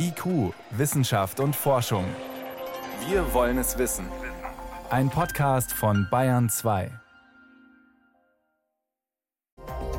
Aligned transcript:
IQ, 0.00 0.54
Wissenschaft 0.70 1.40
und 1.40 1.56
Forschung. 1.56 2.04
Wir 3.08 3.34
wollen 3.34 3.58
es 3.58 3.78
wissen. 3.78 4.06
Ein 4.90 5.10
Podcast 5.10 5.72
von 5.72 6.06
Bayern 6.08 6.48
2. 6.48 6.90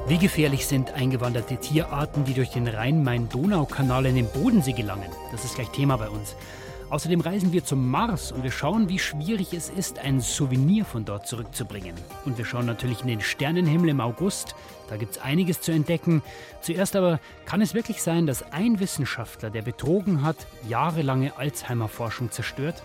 Wie 0.08 0.18
gefährlich 0.18 0.66
sind 0.68 0.94
eingewanderte 0.94 1.58
Tierarten, 1.58 2.24
die 2.24 2.34
durch 2.34 2.50
den 2.50 2.68
Rhein-Main-Donau-Kanal 2.68 4.06
in 4.06 4.16
den 4.16 4.32
Bodensee 4.32 4.72
gelangen? 4.72 5.10
Das 5.32 5.44
ist 5.44 5.56
gleich 5.56 5.70
Thema 5.70 5.98
bei 5.98 6.10
uns. 6.10 6.36
Außerdem 6.90 7.22
reisen 7.22 7.54
wir 7.54 7.64
zum 7.64 7.88
Mars 7.88 8.32
und 8.32 8.44
wir 8.44 8.52
schauen, 8.52 8.90
wie 8.90 8.98
schwierig 8.98 9.54
es 9.54 9.70
ist, 9.70 10.00
ein 10.00 10.22
Souvenir 10.22 10.86
von 10.86 11.06
dort 11.06 11.28
zurückzubringen. 11.28 11.94
Und 12.26 12.40
wir 12.40 12.46
schauen 12.46 12.66
natürlich 12.66 13.02
in 13.02 13.08
den 13.08 13.22
Sternenhimmel 13.22 13.90
im 13.90 14.02
August. 14.02 14.56
Da 14.90 14.98
gibt 14.98 15.12
es 15.12 15.22
einiges 15.22 15.62
zu 15.62 15.72
entdecken. 15.72 16.24
Zuerst 16.62 16.96
aber 16.96 17.20
kann 17.46 17.62
es 17.62 17.76
wirklich 17.76 18.02
sein, 18.02 18.26
dass 18.26 18.42
ein 18.52 18.80
Wissenschaftler, 18.80 19.52
der 19.52 19.62
betrogen 19.62 20.24
hat, 20.24 20.38
jahrelange 20.68 21.38
Alzheimer-Forschung 21.38 22.32
zerstört? 22.32 22.82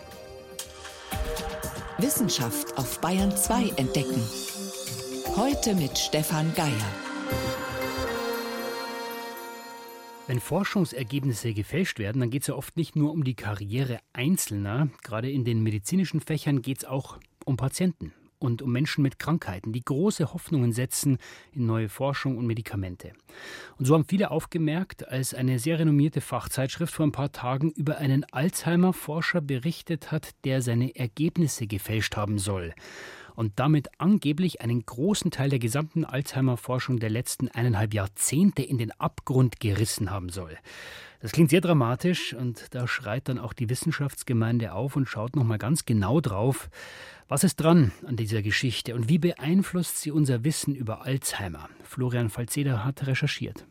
Wissenschaft 1.97 2.77
auf 2.77 3.01
Bayern 3.01 3.35
2 3.35 3.71
entdecken. 3.77 4.23
Heute 5.37 5.75
mit 5.75 5.97
Stefan 5.97 6.53
Geier. 6.55 7.64
Wenn 10.27 10.41
Forschungsergebnisse 10.41 11.53
gefälscht 11.53 11.99
werden, 11.99 12.21
dann 12.21 12.31
geht 12.31 12.43
es 12.43 12.49
ja 12.49 12.55
oft 12.55 12.79
nicht 12.79 12.97
nur 12.97 13.13
um 13.13 13.25
die 13.25 13.35
Karriere 13.35 13.99
Einzelner. 14.15 14.89
Gerade 15.03 15.31
in 15.31 15.45
den 15.45 15.63
medizinischen 15.63 16.21
Fächern 16.21 16.63
geht 16.63 16.79
es 16.79 16.85
auch 16.87 17.19
um 17.45 17.59
Patienten 17.59 18.15
und 18.39 18.63
um 18.63 18.73
Menschen 18.73 19.03
mit 19.03 19.19
Krankheiten, 19.19 19.75
die 19.75 19.85
große 19.85 20.33
Hoffnungen 20.33 20.73
setzen 20.73 21.19
in 21.53 21.67
neue 21.67 21.91
Forschung 21.91 22.39
und 22.39 22.47
Medikamente. 22.47 23.13
Und 23.77 23.85
so 23.85 23.93
haben 23.93 24.07
viele 24.07 24.31
aufgemerkt, 24.31 25.07
als 25.07 25.35
eine 25.35 25.59
sehr 25.59 25.79
renommierte 25.79 26.23
Fachzeitschrift 26.23 26.95
vor 26.95 27.07
ein 27.07 27.13
paar 27.13 27.33
Tagen 27.33 27.71
über 27.73 27.99
einen 27.99 28.25
Alzheimer-Forscher 28.25 29.43
berichtet 29.43 30.11
hat, 30.11 30.31
der 30.45 30.63
seine 30.63 30.97
Ergebnisse 30.97 31.67
gefälscht 31.67 32.17
haben 32.17 32.39
soll 32.39 32.73
und 33.35 33.53
damit 33.57 33.89
angeblich 33.99 34.61
einen 34.61 34.85
großen 34.85 35.31
Teil 35.31 35.51
der 35.51 35.59
gesamten 35.59 36.05
Alzheimer-Forschung 36.05 36.99
der 36.99 37.11
letzten 37.11 37.49
eineinhalb 37.49 37.95
Jahrzehnte 37.95 38.63
in 38.63 38.79
den 38.79 38.93
Abgrund 38.93 39.61
gerissen 39.61 40.11
haben 40.11 40.29
soll. 40.29 40.57
Das 41.21 41.33
klingt 41.33 41.51
sehr 41.51 41.63
dramatisch 41.63 42.35
und 42.35 42.67
da 42.73 42.87
schreit 42.87 43.29
dann 43.29 43.39
auch 43.39 43.55
die 43.55 43.71
Wissenschaftsgemeinde 43.71 44.73
auf 44.73 44.95
und 44.95 45.09
schaut 45.09 45.37
nochmal 45.37 45.59
ganz 45.59 45.87
genau 45.87 46.21
drauf, 46.21 46.69
was 47.29 47.45
ist 47.45 47.57
dran 47.57 47.93
an 48.07 48.17
dieser 48.17 48.43
Geschichte 48.43 48.95
und 48.95 49.09
wie 49.09 49.19
beeinflusst 49.19 50.03
sie 50.03 50.11
unser 50.11 50.45
Wissen 50.45 50.75
über 50.75 51.07
Alzheimer? 51.07 51.71
Florian 51.83 52.29
Falzeder 52.29 52.85
hat 52.85 53.07
recherchiert. 53.07 53.65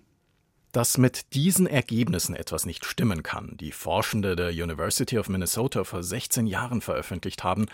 Dass 0.72 0.97
mit 0.97 1.36
diesen 1.36 1.67
Ergebnissen 1.67 2.36
etwas 2.36 2.66
nicht 2.66 2.84
stimmen 2.84 3.22
kann, 3.22 3.56
die 3.58 3.72
Forschende 3.72 4.36
der 4.36 4.50
University 4.50 5.19
of 5.19 5.30
Minnesota 5.30 5.84
vor 5.84 6.02
16 6.02 6.47
Jahren 6.47 6.81
veröffentlicht 6.81 7.44
haben, 7.44 7.67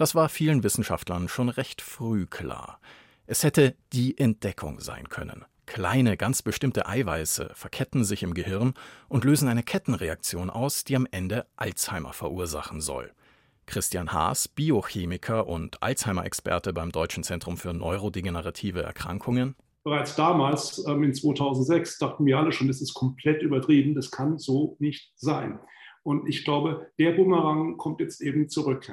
das 0.00 0.14
war 0.14 0.30
vielen 0.30 0.62
Wissenschaftlern 0.62 1.28
schon 1.28 1.50
recht 1.50 1.82
früh 1.82 2.24
klar. 2.24 2.80
Es 3.26 3.44
hätte 3.44 3.76
die 3.92 4.16
Entdeckung 4.16 4.80
sein 4.80 5.08
können. 5.10 5.44
Kleine, 5.66 6.16
ganz 6.16 6.42
bestimmte 6.42 6.86
Eiweiße 6.86 7.50
verketten 7.54 8.02
sich 8.02 8.22
im 8.22 8.34
Gehirn 8.34 8.72
und 9.08 9.24
lösen 9.24 9.46
eine 9.46 9.62
Kettenreaktion 9.62 10.48
aus, 10.50 10.84
die 10.84 10.96
am 10.96 11.06
Ende 11.10 11.46
Alzheimer 11.56 12.12
verursachen 12.12 12.80
soll. 12.80 13.12
Christian 13.66 14.12
Haas, 14.12 14.48
Biochemiker 14.48 15.46
und 15.46 15.82
Alzheimer-Experte 15.82 16.72
beim 16.72 16.90
Deutschen 16.90 17.22
Zentrum 17.22 17.56
für 17.56 17.72
neurodegenerative 17.72 18.82
Erkrankungen. 18.82 19.54
Bereits 19.84 20.16
damals, 20.16 20.84
ähm, 20.88 21.04
in 21.04 21.14
2006, 21.14 21.98
dachten 21.98 22.24
wir 22.26 22.38
alle 22.38 22.52
schon, 22.52 22.68
das 22.68 22.80
ist 22.80 22.94
komplett 22.94 23.42
übertrieben, 23.42 23.94
das 23.94 24.10
kann 24.10 24.38
so 24.38 24.76
nicht 24.80 25.12
sein. 25.16 25.60
Und 26.02 26.26
ich 26.26 26.44
glaube, 26.44 26.90
der 26.98 27.12
Bumerang 27.12 27.76
kommt 27.76 28.00
jetzt 28.00 28.22
eben 28.22 28.48
zurück. 28.48 28.88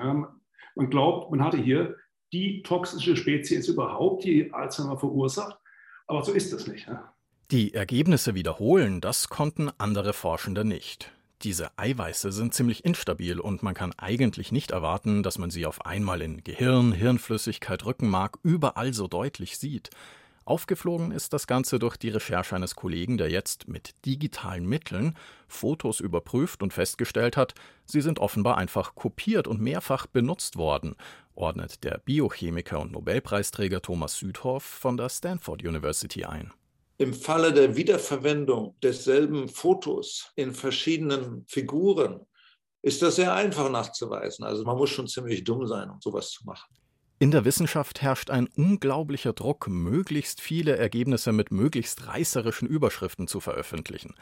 Man 0.77 0.89
glaubt, 0.89 1.31
man 1.31 1.43
hatte 1.43 1.57
hier 1.57 1.95
die 2.31 2.61
toxische 2.61 3.15
Spezies 3.15 3.67
überhaupt, 3.67 4.23
die 4.23 4.53
Alzheimer 4.53 4.97
verursacht. 4.97 5.57
Aber 6.07 6.23
so 6.23 6.31
ist 6.31 6.53
es 6.53 6.67
nicht. 6.67 6.87
Ja? 6.87 7.13
Die 7.51 7.73
Ergebnisse 7.73 8.35
wiederholen, 8.35 9.01
das 9.01 9.29
konnten 9.29 9.69
andere 9.77 10.13
Forschende 10.13 10.63
nicht. 10.63 11.11
Diese 11.43 11.69
Eiweiße 11.77 12.31
sind 12.31 12.53
ziemlich 12.53 12.83
instabil 12.83 13.39
und 13.39 13.61
man 13.61 13.73
kann 13.73 13.93
eigentlich 13.97 14.51
nicht 14.51 14.71
erwarten, 14.71 15.21
dass 15.21 15.37
man 15.37 15.51
sie 15.51 15.65
auf 15.65 15.85
einmal 15.85 16.21
in 16.21 16.43
Gehirn, 16.43 16.91
Hirnflüssigkeit, 16.91 17.85
Rückenmark 17.85 18.39
überall 18.43 18.93
so 18.93 19.07
deutlich 19.07 19.57
sieht. 19.57 19.91
Aufgeflogen 20.47 21.11
ist 21.11 21.33
das 21.33 21.45
Ganze 21.45 21.77
durch 21.77 21.97
die 21.97 22.07
Recherche 22.07 22.55
eines 22.55 22.75
Kollegen, 22.75 23.17
der 23.17 23.29
jetzt 23.29 23.67
mit 23.67 23.93
digitalen 24.05 24.65
Mitteln 24.65 25.17
Fotos 25.49 25.99
überprüft 25.99 26.63
und 26.63 26.71
festgestellt 26.71 27.35
hat, 27.35 27.53
sie 27.85 27.99
sind 27.99 28.19
offenbar 28.19 28.57
einfach 28.57 28.95
kopiert 28.95 29.45
und 29.49 29.59
mehrfach 29.59 30.07
benutzt 30.07 30.55
worden, 30.55 30.95
ordnet 31.35 31.83
der 31.83 31.97
Biochemiker 31.97 32.79
und 32.79 32.93
Nobelpreisträger 32.93 33.81
Thomas 33.81 34.17
Südhoff 34.19 34.63
von 34.63 34.95
der 34.95 35.09
Stanford 35.09 35.65
University 35.65 36.23
ein. 36.23 36.53
Im 36.97 37.13
Falle 37.13 37.51
der 37.51 37.75
Wiederverwendung 37.75 38.77
desselben 38.81 39.49
Fotos 39.49 40.31
in 40.37 40.53
verschiedenen 40.53 41.45
Figuren 41.45 42.25
ist 42.81 43.01
das 43.01 43.17
sehr 43.17 43.33
einfach 43.33 43.69
nachzuweisen. 43.69 44.45
Also 44.45 44.63
man 44.63 44.77
muss 44.77 44.91
schon 44.91 45.07
ziemlich 45.07 45.43
dumm 45.43 45.67
sein, 45.67 45.89
um 45.89 45.99
sowas 45.99 46.31
zu 46.31 46.45
machen. 46.45 46.73
In 47.19 47.31
der 47.31 47.45
Wissenschaft 47.45 48.03
herrscht 48.03 48.29
ein 48.29 48.47
unglaublicher 48.57 49.33
Druck, 49.33 49.67
möglichst 49.67 50.39
viele 50.39 50.77
Ergebnisse 50.77 51.31
mit 51.31 51.51
möglichst 51.51 52.05
reißerischen 52.05 52.67
Überschriften 52.67 53.27
zu 53.27 53.39
veröffentlichen. 53.39 54.13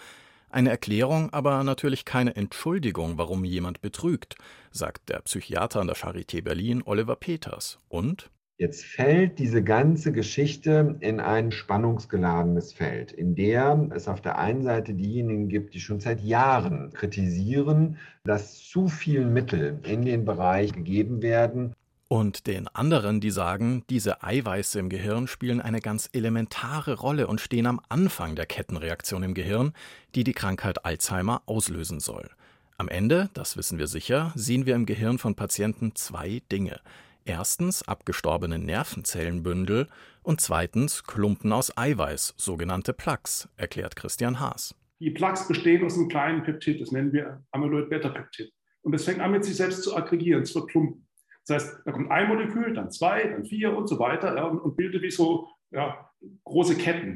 Eine 0.49 0.69
Erklärung, 0.69 1.33
aber 1.33 1.61
natürlich 1.65 2.05
keine 2.05 2.37
Entschuldigung, 2.37 3.17
warum 3.17 3.43
jemand 3.43 3.81
betrügt, 3.81 4.35
sagt 4.71 5.09
der 5.09 5.19
Psychiater 5.19 5.81
an 5.81 5.87
der 5.87 5.97
Charité 5.97 6.41
Berlin 6.41 6.83
Oliver 6.85 7.17
Peters. 7.17 7.79
Und 7.89 8.31
Jetzt 8.57 8.85
fällt 8.85 9.39
diese 9.39 9.61
ganze 9.61 10.13
Geschichte 10.13 10.95
in 11.01 11.19
ein 11.19 11.51
spannungsgeladenes 11.51 12.71
Feld, 12.71 13.11
in 13.11 13.35
der 13.35 13.89
es 13.93 14.07
auf 14.07 14.21
der 14.21 14.37
einen 14.37 14.63
Seite 14.63 14.93
diejenigen 14.93 15.49
gibt, 15.49 15.73
die 15.73 15.81
schon 15.81 15.99
seit 15.99 16.21
Jahren 16.21 16.93
kritisieren, 16.93 17.97
dass 18.23 18.57
zu 18.63 18.87
viele 18.87 19.25
Mittel 19.25 19.81
in 19.83 20.05
den 20.05 20.23
Bereich 20.23 20.71
gegeben 20.71 21.21
werden, 21.21 21.75
und 22.07 22.47
den 22.47 22.67
anderen, 22.67 23.19
die 23.19 23.31
sagen, 23.31 23.83
diese 23.89 24.23
Eiweiße 24.23 24.79
im 24.79 24.89
Gehirn 24.89 25.27
spielen 25.27 25.59
eine 25.59 25.81
ganz 25.81 26.09
elementare 26.13 26.95
Rolle 26.95 27.27
und 27.27 27.41
stehen 27.41 27.65
am 27.65 27.81
Anfang 27.89 28.35
der 28.35 28.45
Kettenreaktion 28.45 29.23
im 29.23 29.33
Gehirn, 29.33 29.73
die 30.13 30.23
die 30.23 30.33
Krankheit 30.33 30.85
Alzheimer 30.85 31.41
auslösen 31.45 31.99
soll. 31.99 32.29
Am 32.77 32.89
Ende, 32.89 33.29
das 33.33 33.57
wissen 33.57 33.79
wir 33.79 33.87
sicher, 33.87 34.33
sehen 34.35 34.65
wir 34.65 34.75
im 34.75 34.85
Gehirn 34.85 35.17
von 35.17 35.35
Patienten 35.35 35.95
zwei 35.95 36.41
Dinge. 36.51 36.79
Erstens 37.23 37.81
abgestorbene 37.81 38.59
Nervenzellenbündel 38.59 39.87
und 40.21 40.41
zweitens 40.41 41.03
Klumpen 41.05 41.51
aus 41.53 41.75
Eiweiß, 41.75 42.35
sogenannte 42.37 42.93
Plaques, 42.93 43.49
erklärt 43.57 43.95
Christian 43.95 44.39
Haas. 44.39 44.75
Die 44.99 45.09
Plaques 45.09 45.47
bestehen 45.47 45.83
aus 45.83 45.95
einem 45.95 46.07
kleinen 46.07 46.43
Peptid, 46.43 46.81
das 46.81 46.91
nennen 46.91 47.11
wir 47.13 47.43
Amyloid-Beta-Peptid. 47.51 48.51
Und 48.81 48.93
es 48.93 49.05
fängt 49.05 49.19
an, 49.19 49.31
mit 49.31 49.43
sich 49.43 49.55
selbst 49.55 49.81
zu 49.81 49.95
aggregieren, 49.95 50.43
es 50.43 50.53
wird 50.53 50.69
Klumpen. 50.69 51.04
Das 51.47 51.63
heißt, 51.63 51.77
da 51.85 51.91
kommt 51.91 52.11
ein 52.11 52.27
Molekül, 52.27 52.73
dann 52.73 52.91
zwei, 52.91 53.23
dann 53.23 53.45
vier 53.45 53.75
und 53.75 53.87
so 53.87 53.99
weiter 53.99 54.35
ja, 54.35 54.45
und, 54.45 54.75
bildet 54.75 55.01
wie 55.01 55.11
so 55.11 55.47
ja, 55.71 56.09
große 56.43 56.75
Ketten. 56.75 57.15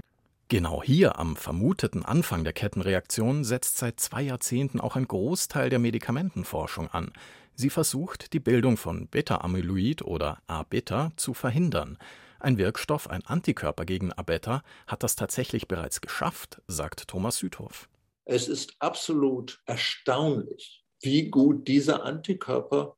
Genau 0.49 0.81
hier 0.81 1.19
am 1.19 1.35
vermuteten 1.35 2.03
Anfang 2.03 2.43
der 2.43 2.53
Kettenreaktion 2.53 3.43
setzt 3.43 3.77
seit 3.77 3.99
zwei 3.99 4.23
Jahrzehnten 4.23 4.79
auch 4.79 4.95
ein 4.95 5.07
Großteil 5.07 5.69
der 5.69 5.79
Medikamentenforschung 5.79 6.89
an. 6.89 7.11
Sie 7.53 7.69
versucht, 7.69 8.33
die 8.33 8.39
Bildung 8.39 8.77
von 8.77 9.07
Beta-Amyloid 9.07 10.01
oder 10.01 10.39
A-Beta 10.47 11.11
zu 11.17 11.33
verhindern. 11.33 11.97
Ein 12.39 12.57
Wirkstoff, 12.57 13.09
ein 13.09 13.25
Antikörper 13.25 13.85
gegen 13.85 14.13
A-Beta, 14.13 14.63
hat 14.87 15.03
das 15.03 15.15
tatsächlich 15.15 15.67
bereits 15.67 16.01
geschafft, 16.01 16.61
sagt 16.67 17.09
Thomas 17.09 17.37
Südhoff. 17.37 17.89
Es 18.25 18.47
ist 18.47 18.75
absolut 18.79 19.61
erstaunlich, 19.65 20.85
wie 21.01 21.29
gut 21.29 21.67
dieser 21.67 22.05
Antikörper 22.05 22.95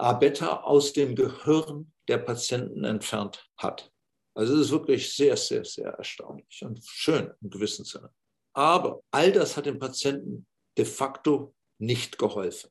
A-Beta 0.00 0.62
aus 0.62 0.92
dem 0.92 1.14
Gehirn 1.14 1.92
der 2.08 2.18
Patienten 2.18 2.84
entfernt 2.84 3.48
hat. 3.56 3.92
Also 4.34 4.54
es 4.54 4.66
ist 4.66 4.70
wirklich 4.70 5.14
sehr, 5.14 5.36
sehr, 5.36 5.64
sehr 5.64 5.90
erstaunlich 5.90 6.62
und 6.64 6.80
schön 6.84 7.30
im 7.42 7.50
gewissen 7.50 7.84
Sinne. 7.84 8.10
Aber 8.52 9.02
all 9.10 9.32
das 9.32 9.56
hat 9.56 9.66
dem 9.66 9.78
Patienten 9.78 10.46
de 10.78 10.84
facto 10.84 11.54
nicht 11.78 12.18
geholfen. 12.18 12.70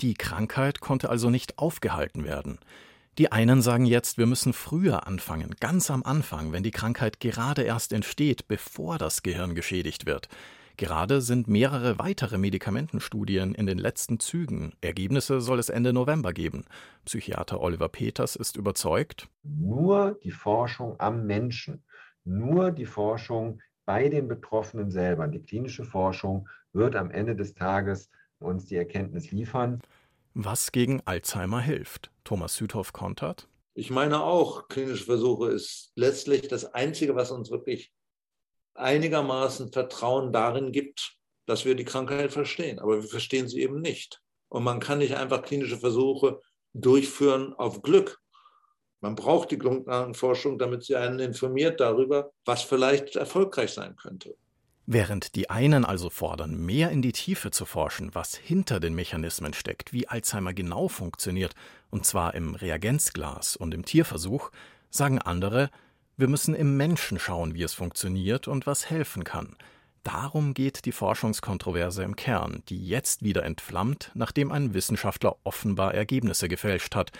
Die 0.00 0.14
Krankheit 0.14 0.80
konnte 0.80 1.08
also 1.08 1.30
nicht 1.30 1.58
aufgehalten 1.58 2.24
werden. 2.24 2.58
Die 3.18 3.32
einen 3.32 3.62
sagen 3.62 3.86
jetzt, 3.86 4.18
wir 4.18 4.26
müssen 4.26 4.52
früher 4.52 5.06
anfangen, 5.06 5.54
ganz 5.58 5.90
am 5.90 6.02
Anfang, 6.02 6.52
wenn 6.52 6.62
die 6.62 6.70
Krankheit 6.70 7.18
gerade 7.18 7.62
erst 7.62 7.94
entsteht, 7.94 8.46
bevor 8.46 8.98
das 8.98 9.22
Gehirn 9.22 9.54
geschädigt 9.54 10.04
wird. 10.04 10.28
Gerade 10.78 11.22
sind 11.22 11.48
mehrere 11.48 11.98
weitere 11.98 12.36
Medikamentenstudien 12.36 13.54
in 13.54 13.66
den 13.66 13.78
letzten 13.78 14.20
Zügen. 14.20 14.74
Ergebnisse 14.82 15.40
soll 15.40 15.58
es 15.58 15.70
Ende 15.70 15.94
November 15.94 16.34
geben. 16.34 16.66
Psychiater 17.06 17.62
Oliver 17.62 17.88
Peters 17.88 18.36
ist 18.36 18.56
überzeugt. 18.56 19.28
Nur 19.42 20.18
die 20.22 20.32
Forschung 20.32 21.00
am 21.00 21.26
Menschen, 21.26 21.82
nur 22.24 22.72
die 22.72 22.84
Forschung 22.84 23.62
bei 23.86 24.10
den 24.10 24.28
Betroffenen 24.28 24.90
selber. 24.90 25.28
Die 25.28 25.42
klinische 25.42 25.84
Forschung 25.84 26.46
wird 26.74 26.94
am 26.94 27.10
Ende 27.10 27.34
des 27.36 27.54
Tages 27.54 28.10
uns 28.38 28.66
die 28.66 28.76
Erkenntnis 28.76 29.30
liefern. 29.30 29.80
Was 30.34 30.72
gegen 30.72 31.00
Alzheimer 31.06 31.60
hilft? 31.60 32.10
Thomas 32.22 32.54
Südhoff 32.54 32.92
kontert. 32.92 33.48
Ich 33.72 33.90
meine 33.90 34.22
auch, 34.22 34.68
klinische 34.68 35.04
Versuche 35.04 35.48
ist 35.48 35.92
letztlich 35.94 36.48
das 36.48 36.74
Einzige, 36.74 37.14
was 37.14 37.30
uns 37.30 37.50
wirklich 37.50 37.94
einigermaßen 38.78 39.72
Vertrauen 39.72 40.32
darin 40.32 40.72
gibt, 40.72 41.16
dass 41.46 41.64
wir 41.64 41.74
die 41.74 41.84
Krankheit 41.84 42.32
verstehen. 42.32 42.78
Aber 42.78 43.02
wir 43.02 43.08
verstehen 43.08 43.48
sie 43.48 43.62
eben 43.62 43.80
nicht. 43.80 44.20
Und 44.48 44.64
man 44.64 44.80
kann 44.80 44.98
nicht 44.98 45.16
einfach 45.16 45.42
klinische 45.42 45.78
Versuche 45.78 46.40
durchführen 46.72 47.54
auf 47.54 47.82
Glück. 47.82 48.20
Man 49.00 49.14
braucht 49.14 49.50
die 49.50 49.58
Grundlagenforschung, 49.58 50.58
damit 50.58 50.84
sie 50.84 50.96
einen 50.96 51.18
informiert 51.18 51.80
darüber, 51.80 52.32
was 52.44 52.62
vielleicht 52.62 53.16
erfolgreich 53.16 53.72
sein 53.72 53.96
könnte. 53.96 54.36
Während 54.88 55.34
die 55.34 55.50
einen 55.50 55.84
also 55.84 56.10
fordern, 56.10 56.64
mehr 56.64 56.90
in 56.90 57.02
die 57.02 57.12
Tiefe 57.12 57.50
zu 57.50 57.64
forschen, 57.64 58.14
was 58.14 58.36
hinter 58.36 58.78
den 58.78 58.94
Mechanismen 58.94 59.52
steckt, 59.52 59.92
wie 59.92 60.06
Alzheimer 60.06 60.54
genau 60.54 60.86
funktioniert, 60.86 61.54
und 61.90 62.06
zwar 62.06 62.34
im 62.34 62.54
Reagenzglas 62.54 63.56
und 63.56 63.74
im 63.74 63.84
Tierversuch, 63.84 64.52
sagen 64.90 65.18
andere, 65.18 65.70
wir 66.16 66.28
müssen 66.28 66.54
im 66.54 66.76
Menschen 66.76 67.18
schauen, 67.18 67.54
wie 67.54 67.62
es 67.62 67.74
funktioniert 67.74 68.48
und 68.48 68.66
was 68.66 68.88
helfen 68.88 69.24
kann. 69.24 69.56
Darum 70.02 70.54
geht 70.54 70.84
die 70.84 70.92
Forschungskontroverse 70.92 72.04
im 72.04 72.16
Kern, 72.16 72.62
die 72.68 72.86
jetzt 72.86 73.22
wieder 73.22 73.44
entflammt, 73.44 74.12
nachdem 74.14 74.52
ein 74.52 74.72
Wissenschaftler 74.72 75.36
offenbar 75.44 75.94
Ergebnisse 75.94 76.48
gefälscht 76.48 76.94
hat, 76.94 77.10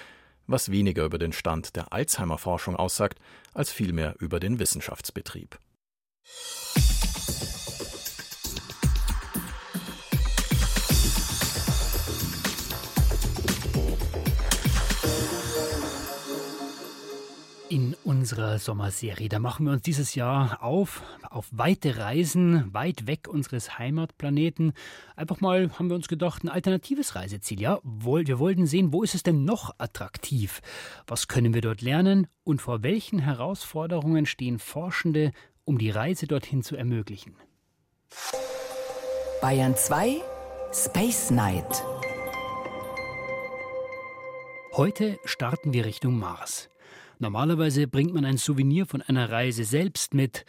was 0.47 0.71
weniger 0.71 1.05
über 1.05 1.19
den 1.19 1.33
Stand 1.33 1.75
der 1.75 1.93
Alzheimer-Forschung 1.93 2.77
aussagt, 2.77 3.19
als 3.53 3.73
vielmehr 3.73 4.15
über 4.21 4.39
den 4.39 4.61
Wissenschaftsbetrieb. 4.61 5.59
Unserer 18.07 18.61
Sommerserie, 18.61 19.29
da 19.29 19.41
machen 19.41 19.67
wir 19.67 19.73
uns 19.73 19.83
dieses 19.83 20.15
Jahr 20.15 20.63
auf, 20.63 21.03
auf 21.29 21.49
weite 21.51 21.99
Reisen, 21.99 22.73
weit 22.73 23.09
weg 23.09 23.27
unseres 23.27 23.79
Heimatplaneten. 23.81 24.75
Einfach 25.17 25.41
mal, 25.41 25.71
haben 25.77 25.89
wir 25.89 25.97
uns 25.97 26.07
gedacht, 26.07 26.45
ein 26.45 26.49
alternatives 26.49 27.17
Reiseziel. 27.17 27.61
Ja, 27.61 27.81
wir 27.83 28.39
wollten 28.39 28.67
sehen, 28.67 28.93
wo 28.93 29.03
ist 29.03 29.17
es 29.17 29.25
denn 29.25 29.45
noch 29.45 29.75
attraktiv? 29.79 30.61
Was 31.09 31.27
können 31.27 31.53
wir 31.53 31.63
dort 31.63 31.83
lernen? 31.83 32.29
Und 32.45 32.63
vor 32.63 32.85
welchen 32.85 33.19
Herausforderungen 33.19 34.25
stehen 34.25 34.61
Forschende, 34.61 35.33
um 35.65 35.77
die 35.77 35.91
Reise 35.91 36.29
dorthin 36.29 36.63
zu 36.63 36.77
ermöglichen? 36.77 37.35
Bayern 39.41 39.75
2 39.75 40.23
Space 40.73 41.31
Night. 41.31 41.83
Heute 44.75 45.19
starten 45.25 45.73
wir 45.73 45.85
Richtung 45.85 46.21
Mars. 46.21 46.69
Normalerweise 47.19 47.87
bringt 47.87 48.13
man 48.13 48.27
ein 48.27 48.37
Souvenir 48.37 48.85
von 48.85 49.01
einer 49.01 49.31
Reise 49.31 49.65
selbst 49.65 50.13
mit. 50.13 50.45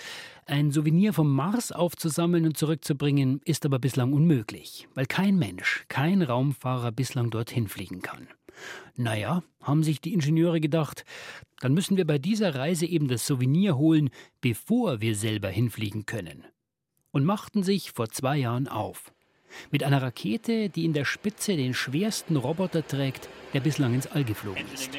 Ein 0.45 0.71
Souvenir 0.71 1.13
vom 1.13 1.33
Mars 1.33 1.71
aufzusammeln 1.71 2.45
und 2.45 2.57
zurückzubringen, 2.57 3.41
ist 3.45 3.65
aber 3.65 3.79
bislang 3.79 4.11
unmöglich, 4.11 4.87
weil 4.93 5.05
kein 5.05 5.37
Mensch, 5.37 5.85
kein 5.87 6.21
Raumfahrer 6.21 6.91
bislang 6.91 7.29
dorthin 7.29 7.67
fliegen 7.69 8.01
kann. 8.01 8.27
Naja, 8.95 9.43
haben 9.61 9.83
sich 9.83 10.01
die 10.01 10.13
Ingenieure 10.13 10.59
gedacht, 10.59 11.05
dann 11.61 11.73
müssen 11.73 11.95
wir 11.95 12.05
bei 12.05 12.17
dieser 12.17 12.55
Reise 12.55 12.85
eben 12.85 13.07
das 13.07 13.25
Souvenir 13.25 13.77
holen, 13.77 14.09
bevor 14.41 14.99
wir 14.99 15.15
selber 15.15 15.49
hinfliegen 15.49 16.05
können. 16.05 16.43
Und 17.11 17.23
machten 17.23 17.63
sich 17.63 17.91
vor 17.91 18.09
zwei 18.09 18.37
Jahren 18.37 18.67
auf. 18.67 19.13
Mit 19.71 19.83
einer 19.83 20.01
Rakete, 20.01 20.69
die 20.69 20.83
in 20.83 20.93
der 20.93 21.05
Spitze 21.05 21.55
den 21.55 21.73
schwersten 21.73 22.35
Roboter 22.35 22.85
trägt, 22.85 23.29
der 23.53 23.61
bislang 23.61 23.93
ins 23.93 24.07
All 24.07 24.25
geflogen 24.25 24.65
ist. 24.73 24.91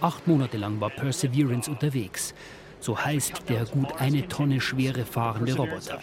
Acht 0.00 0.26
Monate 0.26 0.56
lang 0.56 0.80
war 0.80 0.90
Perseverance 0.90 1.70
unterwegs. 1.70 2.34
So 2.80 2.96
heißt 2.96 3.48
der 3.48 3.64
gut 3.64 4.00
eine 4.00 4.28
Tonne 4.28 4.60
schwere 4.60 5.04
fahrende 5.04 5.56
Roboter. 5.56 5.98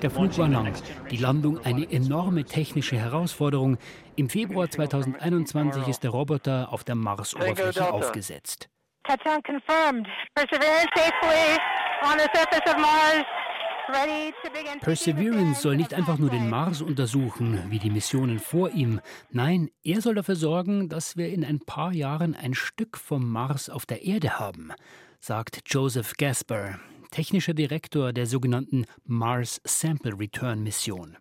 Der 0.00 0.10
Flug 0.10 0.38
war 0.38 0.48
lang, 0.48 0.72
die 1.10 1.16
Landung 1.16 1.64
eine 1.64 1.90
enorme 1.90 2.44
technische 2.44 2.96
Herausforderung. 2.96 3.78
Im 4.14 4.28
Februar 4.28 4.70
2021 4.70 5.88
ist 5.88 6.04
der 6.04 6.10
Roboter 6.10 6.68
auf 6.72 6.84
der 6.84 6.94
Marsoberfläche 6.94 7.92
aufgesetzt. 7.92 8.68
Touchdown 9.04 9.42
confirmed. 9.42 10.06
Perseverance 10.36 10.88
safely 10.94 11.58
on 12.04 12.18
the 12.18 12.28
surface 12.32 12.72
of 12.72 12.78
Mars. 12.78 13.24
Perseverance 14.80 15.60
soll 15.60 15.76
nicht 15.76 15.94
einfach 15.94 16.18
nur 16.18 16.30
den 16.30 16.48
Mars 16.48 16.82
untersuchen, 16.82 17.60
wie 17.70 17.78
die 17.78 17.90
Missionen 17.90 18.38
vor 18.38 18.70
ihm. 18.70 19.00
Nein, 19.30 19.70
er 19.82 20.00
soll 20.00 20.14
dafür 20.14 20.36
sorgen, 20.36 20.88
dass 20.88 21.16
wir 21.16 21.28
in 21.28 21.44
ein 21.44 21.60
paar 21.60 21.92
Jahren 21.92 22.34
ein 22.34 22.54
Stück 22.54 22.96
vom 22.96 23.28
Mars 23.28 23.68
auf 23.68 23.86
der 23.86 24.04
Erde 24.04 24.38
haben, 24.38 24.72
sagt 25.20 25.60
Joseph 25.66 26.14
Gasper, 26.16 26.78
technischer 27.10 27.54
Direktor 27.54 28.12
der 28.12 28.26
sogenannten 28.26 28.86
Mars 29.04 29.60
Sample 29.64 30.18
Return 30.18 30.62
Mission. 30.62 31.16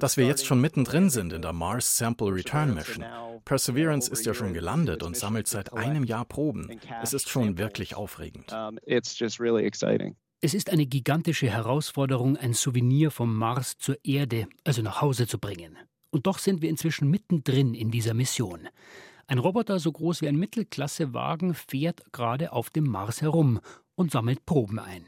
Dass 0.00 0.16
wir 0.16 0.24
jetzt 0.24 0.46
schon 0.46 0.60
mittendrin 0.60 1.10
sind 1.10 1.32
in 1.32 1.42
der 1.42 1.52
Mars 1.52 1.98
Sample 1.98 2.32
Return 2.32 2.74
Mission. 2.74 3.04
Perseverance 3.44 4.08
ist 4.10 4.24
ja 4.24 4.34
schon 4.34 4.54
gelandet 4.54 5.02
und 5.02 5.16
sammelt 5.16 5.48
seit 5.48 5.72
einem 5.72 6.04
Jahr 6.04 6.24
Proben. 6.24 6.78
Es 7.02 7.12
ist 7.12 7.28
schon 7.28 7.58
wirklich 7.58 7.96
aufregend. 7.96 8.54
Es 10.40 10.54
ist 10.54 10.70
eine 10.70 10.86
gigantische 10.86 11.50
Herausforderung, 11.50 12.36
ein 12.36 12.52
Souvenir 12.52 13.10
vom 13.10 13.34
Mars 13.34 13.76
zur 13.76 13.96
Erde, 14.04 14.46
also 14.62 14.82
nach 14.82 15.00
Hause 15.00 15.26
zu 15.26 15.40
bringen. 15.40 15.76
Und 16.10 16.28
doch 16.28 16.38
sind 16.38 16.62
wir 16.62 16.70
inzwischen 16.70 17.10
mittendrin 17.10 17.74
in 17.74 17.90
dieser 17.90 18.14
Mission. 18.14 18.68
Ein 19.26 19.38
Roboter 19.38 19.80
so 19.80 19.90
groß 19.90 20.22
wie 20.22 20.28
ein 20.28 20.36
Mittelklassewagen 20.36 21.54
fährt 21.54 22.12
gerade 22.12 22.52
auf 22.52 22.70
dem 22.70 22.84
Mars 22.84 23.20
herum 23.20 23.58
und 23.96 24.12
sammelt 24.12 24.46
Proben 24.46 24.78
ein. 24.78 25.04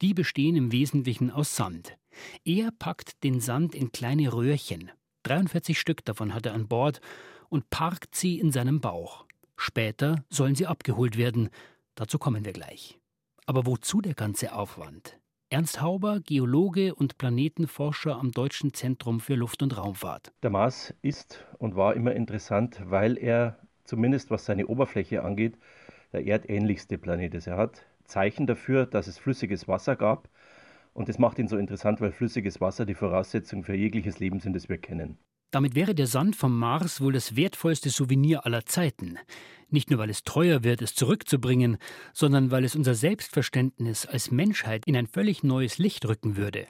Die 0.00 0.14
bestehen 0.14 0.56
im 0.56 0.72
Wesentlichen 0.72 1.30
aus 1.30 1.54
Sand. 1.54 1.96
Er 2.44 2.72
packt 2.72 3.22
den 3.22 3.38
Sand 3.38 3.76
in 3.76 3.92
kleine 3.92 4.32
Röhrchen. 4.32 4.90
43 5.22 5.78
Stück 5.78 6.04
davon 6.04 6.34
hat 6.34 6.46
er 6.46 6.54
an 6.54 6.66
Bord 6.66 7.00
und 7.50 7.70
parkt 7.70 8.16
sie 8.16 8.40
in 8.40 8.50
seinem 8.50 8.80
Bauch. 8.80 9.26
Später 9.56 10.24
sollen 10.28 10.56
sie 10.56 10.66
abgeholt 10.66 11.16
werden. 11.16 11.50
Dazu 11.94 12.18
kommen 12.18 12.44
wir 12.44 12.52
gleich. 12.52 12.98
Aber 13.46 13.66
wozu 13.66 14.00
der 14.00 14.14
ganze 14.14 14.52
Aufwand? 14.52 15.18
Ernst 15.50 15.82
Hauber, 15.82 16.20
Geologe 16.20 16.94
und 16.94 17.18
Planetenforscher 17.18 18.16
am 18.16 18.30
Deutschen 18.30 18.72
Zentrum 18.72 19.20
für 19.20 19.34
Luft- 19.34 19.62
und 19.62 19.76
Raumfahrt. 19.76 20.32
Der 20.42 20.50
Mars 20.50 20.94
ist 21.02 21.44
und 21.58 21.76
war 21.76 21.94
immer 21.94 22.14
interessant, 22.14 22.80
weil 22.84 23.18
er, 23.18 23.58
zumindest 23.84 24.30
was 24.30 24.44
seine 24.44 24.68
Oberfläche 24.68 25.24
angeht, 25.24 25.58
der 26.12 26.26
erdähnlichste 26.26 26.98
Planet 26.98 27.34
ist. 27.34 27.48
Er 27.48 27.56
hat 27.56 27.84
Zeichen 28.04 28.46
dafür, 28.46 28.86
dass 28.86 29.08
es 29.08 29.18
flüssiges 29.18 29.68
Wasser 29.68 29.96
gab. 29.96 30.28
Und 30.94 31.08
das 31.08 31.18
macht 31.18 31.38
ihn 31.38 31.48
so 31.48 31.56
interessant, 31.56 32.00
weil 32.00 32.12
flüssiges 32.12 32.60
Wasser 32.60 32.86
die 32.86 32.94
Voraussetzung 32.94 33.64
für 33.64 33.74
jegliches 33.74 34.20
Leben 34.20 34.40
sind, 34.40 34.54
das 34.54 34.68
wir 34.68 34.78
kennen. 34.78 35.18
Damit 35.50 35.74
wäre 35.74 35.94
der 35.94 36.06
Sand 36.06 36.34
vom 36.34 36.58
Mars 36.58 37.02
wohl 37.02 37.12
das 37.12 37.36
wertvollste 37.36 37.90
Souvenir 37.90 38.46
aller 38.46 38.64
Zeiten. 38.64 39.18
Nicht 39.72 39.90
nur, 39.90 39.98
weil 39.98 40.10
es 40.10 40.22
teuer 40.22 40.64
wird, 40.64 40.82
es 40.82 40.94
zurückzubringen, 40.94 41.78
sondern 42.12 42.50
weil 42.50 42.64
es 42.64 42.76
unser 42.76 42.94
Selbstverständnis 42.94 44.04
als 44.04 44.30
Menschheit 44.30 44.86
in 44.86 44.94
ein 44.96 45.06
völlig 45.06 45.42
neues 45.42 45.78
Licht 45.78 46.06
rücken 46.06 46.36
würde. 46.36 46.66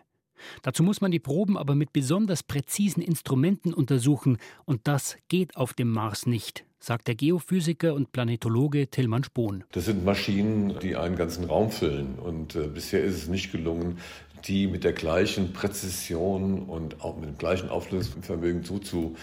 Dazu 0.63 0.83
muss 0.83 1.01
man 1.01 1.11
die 1.11 1.19
Proben 1.19 1.57
aber 1.57 1.75
mit 1.75 1.93
besonders 1.93 2.43
präzisen 2.43 3.03
Instrumenten 3.03 3.75
untersuchen, 3.75 4.39
und 4.65 4.87
das 4.87 5.17
geht 5.29 5.57
auf 5.57 5.75
dem 5.75 5.91
Mars 5.91 6.27
nicht, 6.27 6.65
sagt 6.79 7.09
der 7.09 7.17
Geophysiker 7.17 7.95
und 7.95 8.13
Planetologe 8.13 8.89
Tillmann 8.89 9.25
Spohn. 9.25 9.65
Das 9.73 9.87
sind 9.87 10.05
Maschinen, 10.05 10.79
die 10.81 10.95
einen 10.95 11.17
ganzen 11.17 11.45
Raum 11.45 11.71
füllen. 11.71 12.19
Und 12.19 12.55
äh, 12.55 12.69
bisher 12.69 13.03
ist 13.03 13.17
es 13.17 13.29
nicht 13.29 13.51
gelungen, 13.51 13.99
die 14.45 14.67
mit 14.69 14.85
der 14.85 14.93
gleichen 14.93 15.53
Präzision 15.53 16.63
und 16.63 17.01
auch 17.01 17.17
mit 17.17 17.29
dem 17.29 17.39
gleichen 17.39 17.69
Auflösungsvermögen 17.69 18.63
so 18.65 18.79
zu 18.79 19.17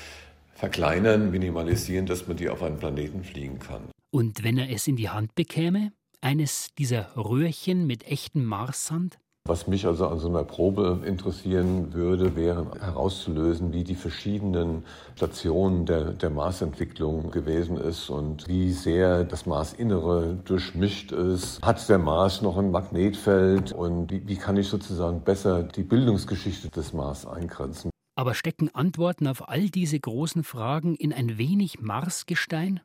verkleinern, 0.60 1.32
minimalisieren, 1.32 2.06
dass 2.06 2.28
man 2.28 2.38
die 2.38 2.50
auf 2.50 2.62
einen 2.62 2.78
Planeten 2.78 3.24
fliegen 3.24 3.60
kann. 3.60 3.90
Und 4.12 4.44
wenn 4.44 4.58
er 4.58 4.70
es 4.70 4.88
in 4.88 4.98
die 4.98 5.10
Hand 5.10 5.34
bekäme? 5.36 5.92
Eines 6.22 6.70
dieser 6.78 7.16
Röhrchen 7.16 7.88
mit 7.88 8.06
echtem 8.06 8.44
Marssand? 8.44 9.20
Was 9.46 9.68
mich 9.68 9.88
also 9.88 10.08
an 10.08 10.20
so 10.20 10.28
einer 10.28 10.44
Probe 10.44 11.02
interessieren 11.06 11.94
würde, 11.94 12.36
wäre 12.36 12.68
herauszulösen, 12.80 13.72
wie 13.72 13.86
die 13.86 13.96
verschiedenen 13.96 14.84
Stationen 15.16 15.86
der, 15.86 16.12
der 16.12 16.30
Marsentwicklung 16.30 17.32
gewesen 17.32 17.78
ist 17.78 18.10
und 18.10 18.48
wie 18.48 18.72
sehr 18.74 19.24
das 19.24 19.46
Marsinnere 19.46 20.38
durchmischt 20.44 21.14
ist. 21.14 21.62
Hat 21.64 21.88
der 21.88 22.00
Mars 22.00 22.42
noch 22.42 22.58
ein 22.58 22.70
Magnetfeld 22.70 23.72
und 23.72 24.12
wie, 24.12 24.28
wie 24.28 24.36
kann 24.36 24.58
ich 24.58 24.68
sozusagen 24.68 25.22
besser 25.22 25.64
die 25.64 25.84
Bildungsgeschichte 25.84 26.70
des 26.70 26.94
Mars 26.94 27.26
eingrenzen? 27.26 27.89
Aber 28.20 28.34
stecken 28.34 28.68
Antworten 28.76 29.28
auf 29.28 29.48
all 29.48 29.70
diese 29.70 29.98
großen 29.98 30.44
Fragen 30.44 30.94
in 30.94 31.14
ein 31.14 31.38
wenig 31.38 31.80
Marsgestein? 31.80 32.82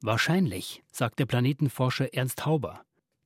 Wahrscheinlich, 0.00 0.82
sagt 0.90 1.18
der 1.18 1.26
Planetenforscher 1.26 2.14
Ernst 2.14 2.46
Hauber. 2.46 2.80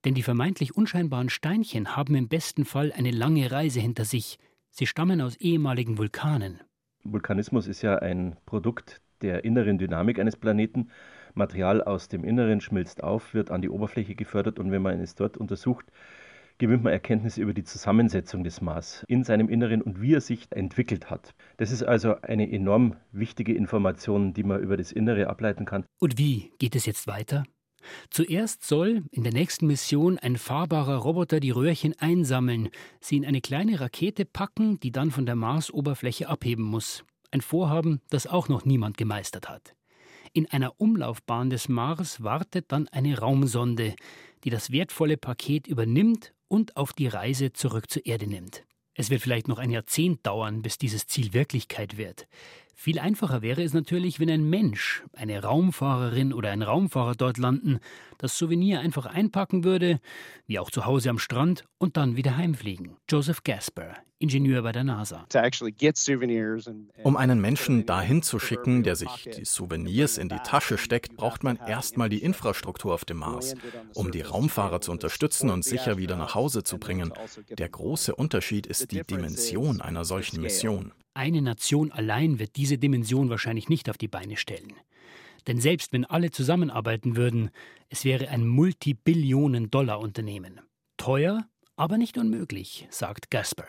Denn 0.04 0.14
die 0.14 0.24
vermeintlich 0.24 0.76
unscheinbaren 0.76 1.28
Steinchen 1.28 1.94
haben 1.94 2.16
im 2.16 2.26
besten 2.26 2.64
Fall 2.64 2.90
eine 2.90 3.12
lange 3.12 3.52
Reise 3.52 3.78
hinter 3.78 4.04
sich. 4.04 4.40
Sie 4.72 4.88
stammen 4.88 5.20
aus 5.20 5.36
ehemaligen 5.36 5.96
Vulkanen. 5.96 6.58
Vulkanismus 7.04 7.68
ist 7.68 7.82
ja 7.82 8.00
ein 8.00 8.36
Produkt 8.46 9.00
der 9.22 9.44
inneren 9.44 9.78
Dynamik 9.78 10.18
eines 10.18 10.36
Planeten. 10.36 10.90
Material 11.34 11.84
aus 11.84 12.08
dem 12.08 12.24
Inneren 12.24 12.62
schmilzt 12.62 13.04
auf, 13.04 13.32
wird 13.32 13.52
an 13.52 13.62
die 13.62 13.70
Oberfläche 13.70 14.16
gefördert 14.16 14.58
und 14.58 14.72
wenn 14.72 14.82
man 14.82 14.98
es 14.98 15.14
dort 15.14 15.36
untersucht, 15.36 15.86
gewinnt 16.58 16.84
man 16.84 16.92
Erkenntnisse 16.92 17.40
über 17.40 17.54
die 17.54 17.64
Zusammensetzung 17.64 18.44
des 18.44 18.60
Mars 18.60 19.04
in 19.08 19.24
seinem 19.24 19.48
Inneren 19.48 19.82
und 19.82 20.00
wie 20.00 20.14
er 20.14 20.20
sich 20.20 20.46
entwickelt 20.50 21.10
hat. 21.10 21.34
Das 21.56 21.70
ist 21.70 21.82
also 21.82 22.20
eine 22.22 22.50
enorm 22.50 22.96
wichtige 23.12 23.54
Information, 23.54 24.34
die 24.34 24.44
man 24.44 24.62
über 24.62 24.76
das 24.76 24.92
Innere 24.92 25.28
ableiten 25.28 25.64
kann. 25.64 25.84
Und 25.98 26.18
wie 26.18 26.52
geht 26.58 26.76
es 26.76 26.86
jetzt 26.86 27.06
weiter? 27.06 27.44
Zuerst 28.10 28.64
soll 28.64 29.04
in 29.10 29.24
der 29.24 29.32
nächsten 29.32 29.66
Mission 29.66 30.18
ein 30.18 30.36
fahrbarer 30.36 30.96
Roboter 30.96 31.40
die 31.40 31.50
Röhrchen 31.50 31.94
einsammeln, 31.98 32.70
sie 33.00 33.16
in 33.16 33.26
eine 33.26 33.40
kleine 33.40 33.80
Rakete 33.80 34.24
packen, 34.24 34.80
die 34.80 34.90
dann 34.90 35.10
von 35.10 35.26
der 35.26 35.36
Marsoberfläche 35.36 36.28
abheben 36.28 36.64
muss. 36.64 37.04
Ein 37.30 37.40
Vorhaben, 37.40 38.00
das 38.10 38.26
auch 38.26 38.48
noch 38.48 38.64
niemand 38.64 38.96
gemeistert 38.96 39.48
hat. 39.48 39.74
In 40.32 40.50
einer 40.50 40.80
Umlaufbahn 40.80 41.50
des 41.50 41.68
Mars 41.68 42.22
wartet 42.22 42.72
dann 42.72 42.88
eine 42.88 43.18
Raumsonde, 43.18 43.94
die 44.44 44.50
das 44.50 44.72
wertvolle 44.72 45.16
Paket 45.16 45.66
übernimmt 45.66 46.32
und 46.54 46.76
auf 46.76 46.92
die 46.92 47.08
Reise 47.08 47.52
zurück 47.52 47.90
zur 47.90 48.06
Erde 48.06 48.28
nimmt. 48.28 48.62
Es 48.94 49.10
wird 49.10 49.22
vielleicht 49.22 49.48
noch 49.48 49.58
ein 49.58 49.70
Jahrzehnt 49.70 50.24
dauern, 50.24 50.62
bis 50.62 50.78
dieses 50.78 51.08
Ziel 51.08 51.32
Wirklichkeit 51.32 51.96
wird. 51.96 52.28
Viel 52.76 52.98
einfacher 52.98 53.40
wäre 53.40 53.62
es 53.62 53.72
natürlich, 53.72 54.20
wenn 54.20 54.30
ein 54.30 54.48
Mensch, 54.48 55.04
eine 55.12 55.42
Raumfahrerin 55.42 56.32
oder 56.32 56.50
ein 56.50 56.62
Raumfahrer 56.62 57.14
dort 57.14 57.38
landen, 57.38 57.78
das 58.18 58.36
Souvenir 58.36 58.80
einfach 58.80 59.06
einpacken 59.06 59.64
würde, 59.64 60.00
wie 60.46 60.58
auch 60.58 60.70
zu 60.70 60.84
Hause 60.84 61.10
am 61.10 61.18
Strand, 61.18 61.64
und 61.78 61.96
dann 61.96 62.16
wieder 62.16 62.36
heimfliegen. 62.36 62.96
Joseph 63.08 63.42
Gasper, 63.44 63.94
Ingenieur 64.18 64.62
bei 64.62 64.72
der 64.72 64.84
NASA. 64.84 65.26
Um 67.02 67.16
einen 67.16 67.40
Menschen 67.40 67.86
dahin 67.86 68.22
zu 68.22 68.38
schicken, 68.38 68.82
der 68.82 68.96
sich 68.96 69.28
die 69.36 69.44
Souvenirs 69.44 70.18
in 70.18 70.28
die 70.28 70.38
Tasche 70.38 70.78
steckt, 70.78 71.16
braucht 71.16 71.44
man 71.44 71.56
erstmal 71.56 72.08
die 72.08 72.22
Infrastruktur 72.22 72.94
auf 72.94 73.04
dem 73.04 73.18
Mars, 73.18 73.54
um 73.94 74.10
die 74.10 74.22
Raumfahrer 74.22 74.80
zu 74.80 74.92
unterstützen 74.92 75.50
und 75.50 75.64
sicher 75.64 75.98
wieder 75.98 76.16
nach 76.16 76.34
Hause 76.34 76.64
zu 76.64 76.78
bringen. 76.78 77.12
Der 77.50 77.68
große 77.68 78.14
Unterschied 78.14 78.66
ist 78.66 78.92
die 78.92 79.02
Dimension 79.02 79.80
einer 79.80 80.04
solchen 80.04 80.40
Mission. 80.40 80.92
Eine 81.14 81.42
Nation 81.42 81.92
allein 81.92 82.40
wird 82.40 82.56
diese 82.56 82.76
Dimension 82.76 83.30
wahrscheinlich 83.30 83.68
nicht 83.68 83.88
auf 83.88 83.96
die 83.96 84.08
Beine 84.08 84.36
stellen. 84.36 84.72
Denn 85.46 85.60
selbst 85.60 85.92
wenn 85.92 86.04
alle 86.04 86.32
zusammenarbeiten 86.32 87.14
würden, 87.16 87.50
es 87.88 88.04
wäre 88.04 88.30
ein 88.30 88.48
Multibillionen-Dollar-Unternehmen. 88.48 90.60
Teuer, 90.96 91.46
aber 91.76 91.98
nicht 91.98 92.18
unmöglich, 92.18 92.88
sagt 92.90 93.30
Gasper. 93.30 93.68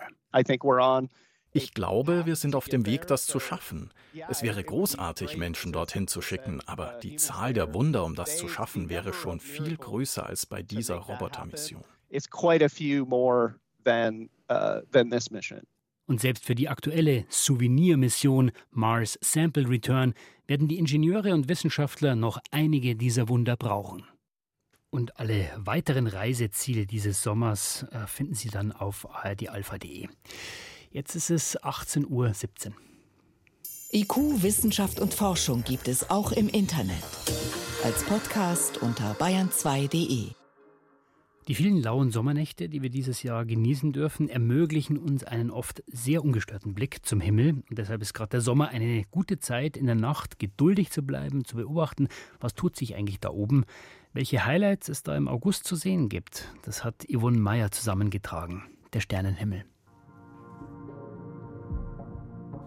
Ich 1.54 1.74
glaube, 1.74 2.26
wir 2.26 2.36
sind 2.36 2.56
auf 2.56 2.68
dem 2.68 2.86
Weg, 2.86 3.08
das 3.08 3.26
zu 3.28 3.40
schaffen. 3.40 3.94
Es 4.28 4.42
wäre 4.42 4.64
großartig, 4.64 5.38
Menschen 5.38 5.72
dorthin 5.72 6.08
zu 6.08 6.22
schicken, 6.22 6.62
aber 6.66 7.00
die 7.04 7.16
Zahl 7.16 7.54
der 7.54 7.74
Wunder, 7.74 8.04
um 8.06 8.16
das 8.16 8.38
zu 8.38 8.50
schaffen, 8.50 8.90
wäre 8.90 9.14
schon 9.14 9.40
viel 9.40 9.78
größer 9.78 10.26
als 10.26 10.48
bei 10.48 10.64
dieser 10.64 10.96
Robotermission. 10.96 11.84
Und 16.08 16.22
selbst 16.22 16.46
für 16.46 16.56
die 16.56 16.70
aktuelle 16.70 17.26
Souvenir-Mission 17.30 18.52
Mars 18.72 19.18
Sample 19.22 19.68
Return 19.68 20.14
werden 20.48 20.68
die 20.68 20.78
Ingenieure 20.78 21.34
und 21.34 21.50
Wissenschaftler 21.50 22.16
noch 22.16 22.40
einige 22.52 22.96
dieser 22.96 23.28
Wunder 23.28 23.58
brauchen. 23.58 24.04
Und 24.92 25.20
alle 25.20 25.52
weiteren 25.58 26.08
Reiseziele 26.08 26.86
dieses 26.86 27.22
Sommers 27.22 27.86
äh, 27.92 28.08
finden 28.08 28.36
Sie 28.36 28.50
dann 28.50 28.72
auf 28.72 29.10
ardalpha.de. 29.14 30.08
Jetzt 30.92 31.16
ist 31.16 31.30
es 31.30 31.60
18.17 31.60 32.08
Uhr. 32.08 32.34
IQ, 33.92 34.42
Wissenschaft 34.42 35.00
und 35.00 35.14
Forschung 35.14 35.64
gibt 35.64 35.88
es 35.88 36.10
auch 36.10 36.32
im 36.32 36.48
Internet. 36.48 37.04
Als 37.84 38.04
Podcast 38.04 38.78
unter 38.82 39.14
bayern2.de. 39.16 40.45
Die 41.48 41.54
vielen 41.54 41.80
lauen 41.80 42.10
Sommernächte, 42.10 42.70
die 42.70 42.82
wir 42.82 42.90
dieses 42.90 43.22
Jahr 43.22 43.46
genießen 43.46 43.94
dürfen, 43.94 44.30
ermöglichen 44.30 44.98
uns 44.98 45.24
einen 45.24 45.52
oft 45.52 45.84
sehr 45.86 46.24
ungestörten 46.26 46.74
Blick 46.74 47.06
zum 47.06 47.22
Himmel. 47.22 47.64
Und 47.70 47.78
deshalb 47.78 48.02
ist 48.02 48.16
gerade 48.16 48.32
der 48.32 48.42
Sommer 48.42 48.70
eine 48.70 49.04
gute 49.12 49.38
Zeit, 49.38 49.78
in 49.78 49.86
der 49.86 49.94
Nacht 49.94 50.40
geduldig 50.40 50.90
zu 50.90 51.04
bleiben, 51.04 51.46
zu 51.46 51.58
beobachten, 51.58 52.08
was 52.40 52.56
tut 52.56 52.76
sich 52.76 52.96
eigentlich 52.96 53.20
da 53.20 53.30
oben, 53.30 53.66
welche 54.12 54.44
Highlights 54.44 54.90
es 54.90 55.04
da 55.04 55.16
im 55.16 55.28
August 55.28 55.66
zu 55.66 55.76
sehen 55.76 56.10
gibt. 56.10 56.52
Das 56.64 56.84
hat 56.84 57.06
Yvonne 57.08 57.38
Meyer 57.38 57.70
zusammengetragen, 57.70 58.64
der 58.94 59.02
Sternenhimmel. 59.02 59.66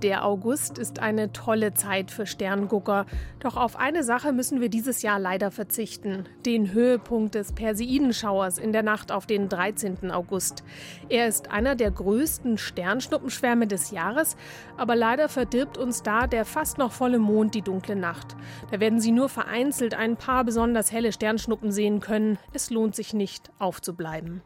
Der 0.03 0.25
August 0.25 0.79
ist 0.79 1.01
eine 1.01 1.33
tolle 1.33 1.75
Zeit 1.75 2.13
für 2.13 2.25
Sterngucker. 2.25 3.05
Doch 3.41 3.57
auf 3.57 3.75
eine 3.75 4.05
Sache 4.05 4.33
müssen 4.33 4.61
wir 4.61 4.69
dieses 4.69 5.03
Jahr 5.03 5.19
leider 5.19 5.51
verzichten. 5.51 6.25
Den 6.47 6.73
Höhepunkt 6.73 7.35
des 7.35 7.53
Perseidenschauers 7.53 8.59
in 8.59 8.73
der 8.73 8.85
Nacht 8.85 9.11
auf 9.11 9.27
den 9.27 9.49
13. 9.49 10.13
August. 10.13 10.63
Er 11.09 11.27
ist 11.27 11.51
einer 11.51 11.75
der 11.75 11.91
größten 11.91 12.59
Sternschnuppenschwärme 12.59 13.67
des 13.67 13.91
Jahres, 13.91 14.37
aber 14.77 14.95
leider 14.95 15.29
verdirbt 15.29 15.77
uns 15.77 16.05
da 16.05 16.29
der 16.29 16.45
fast 16.45 16.79
noch 16.79 16.93
volle 16.93 17.19
Mond 17.19 17.57
die 17.57 17.63
dunkle 17.63 17.97
Nacht. 17.97 18.37
Da 18.71 18.79
werden 18.79 19.01
Sie 19.01 19.11
nur 19.11 19.29
vereinzelt 19.29 19.95
ein 19.95 20.17
paar 20.17 20.45
besonders 20.45 20.93
helle 20.93 21.11
Sternschnuppen 21.11 21.73
sehen 21.73 21.99
können. 21.99 22.39
Es 22.53 22.71
lohnt 22.71 22.95
sich 22.95 23.15
nicht, 23.15 23.51
aufzubleiben. 23.59 24.43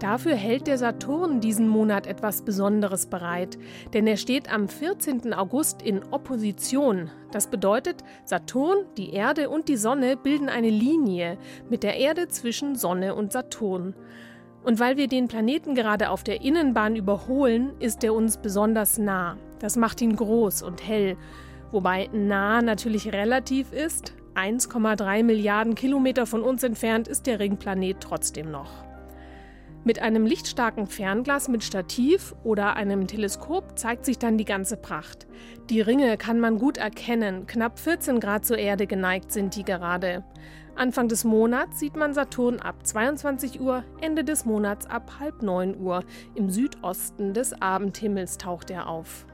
Dafür 0.00 0.36
hält 0.36 0.68
der 0.68 0.78
Saturn 0.78 1.40
diesen 1.40 1.66
Monat 1.66 2.06
etwas 2.06 2.42
Besonderes 2.42 3.06
bereit, 3.06 3.58
denn 3.94 4.06
er 4.06 4.16
steht 4.16 4.52
am 4.52 4.68
14. 4.68 5.34
August 5.34 5.82
in 5.82 6.04
Opposition. 6.12 7.10
Das 7.32 7.48
bedeutet, 7.48 8.04
Saturn, 8.24 8.84
die 8.96 9.12
Erde 9.12 9.50
und 9.50 9.68
die 9.68 9.76
Sonne 9.76 10.16
bilden 10.16 10.48
eine 10.48 10.70
Linie 10.70 11.36
mit 11.68 11.82
der 11.82 11.96
Erde 11.96 12.28
zwischen 12.28 12.76
Sonne 12.76 13.16
und 13.16 13.32
Saturn. 13.32 13.94
Und 14.62 14.78
weil 14.78 14.96
wir 14.96 15.08
den 15.08 15.26
Planeten 15.26 15.74
gerade 15.74 16.10
auf 16.10 16.22
der 16.22 16.42
Innenbahn 16.42 16.94
überholen, 16.94 17.72
ist 17.80 18.04
er 18.04 18.14
uns 18.14 18.36
besonders 18.36 18.98
nah. 18.98 19.36
Das 19.58 19.76
macht 19.76 20.00
ihn 20.00 20.14
groß 20.14 20.62
und 20.62 20.86
hell. 20.86 21.16
Wobei 21.72 22.08
nah 22.12 22.62
natürlich 22.62 23.12
relativ 23.12 23.72
ist. 23.72 24.14
1,3 24.36 25.24
Milliarden 25.24 25.74
Kilometer 25.74 26.24
von 26.24 26.44
uns 26.44 26.62
entfernt 26.62 27.08
ist 27.08 27.26
der 27.26 27.40
Ringplanet 27.40 28.00
trotzdem 28.00 28.52
noch. 28.52 28.87
Mit 29.84 30.00
einem 30.00 30.26
lichtstarken 30.26 30.86
Fernglas 30.86 31.48
mit 31.48 31.62
Stativ 31.62 32.34
oder 32.44 32.76
einem 32.76 33.06
Teleskop 33.06 33.78
zeigt 33.78 34.04
sich 34.04 34.18
dann 34.18 34.36
die 34.36 34.44
ganze 34.44 34.76
Pracht. 34.76 35.26
Die 35.70 35.80
Ringe 35.80 36.16
kann 36.16 36.40
man 36.40 36.58
gut 36.58 36.76
erkennen, 36.76 37.46
knapp 37.46 37.78
14 37.78 38.20
Grad 38.20 38.44
zur 38.44 38.58
Erde 38.58 38.86
geneigt 38.86 39.32
sind 39.32 39.56
die 39.56 39.64
gerade. 39.64 40.24
Anfang 40.74 41.08
des 41.08 41.24
Monats 41.24 41.80
sieht 41.80 41.96
man 41.96 42.14
Saturn 42.14 42.60
ab 42.60 42.86
22 42.86 43.60
Uhr, 43.60 43.82
Ende 44.00 44.22
des 44.22 44.44
Monats 44.44 44.86
ab 44.86 45.18
halb 45.18 45.42
9 45.42 45.80
Uhr. 45.80 46.04
Im 46.34 46.50
Südosten 46.50 47.34
des 47.34 47.60
Abendhimmels 47.60 48.38
taucht 48.38 48.70
er 48.70 48.88
auf. 48.88 49.26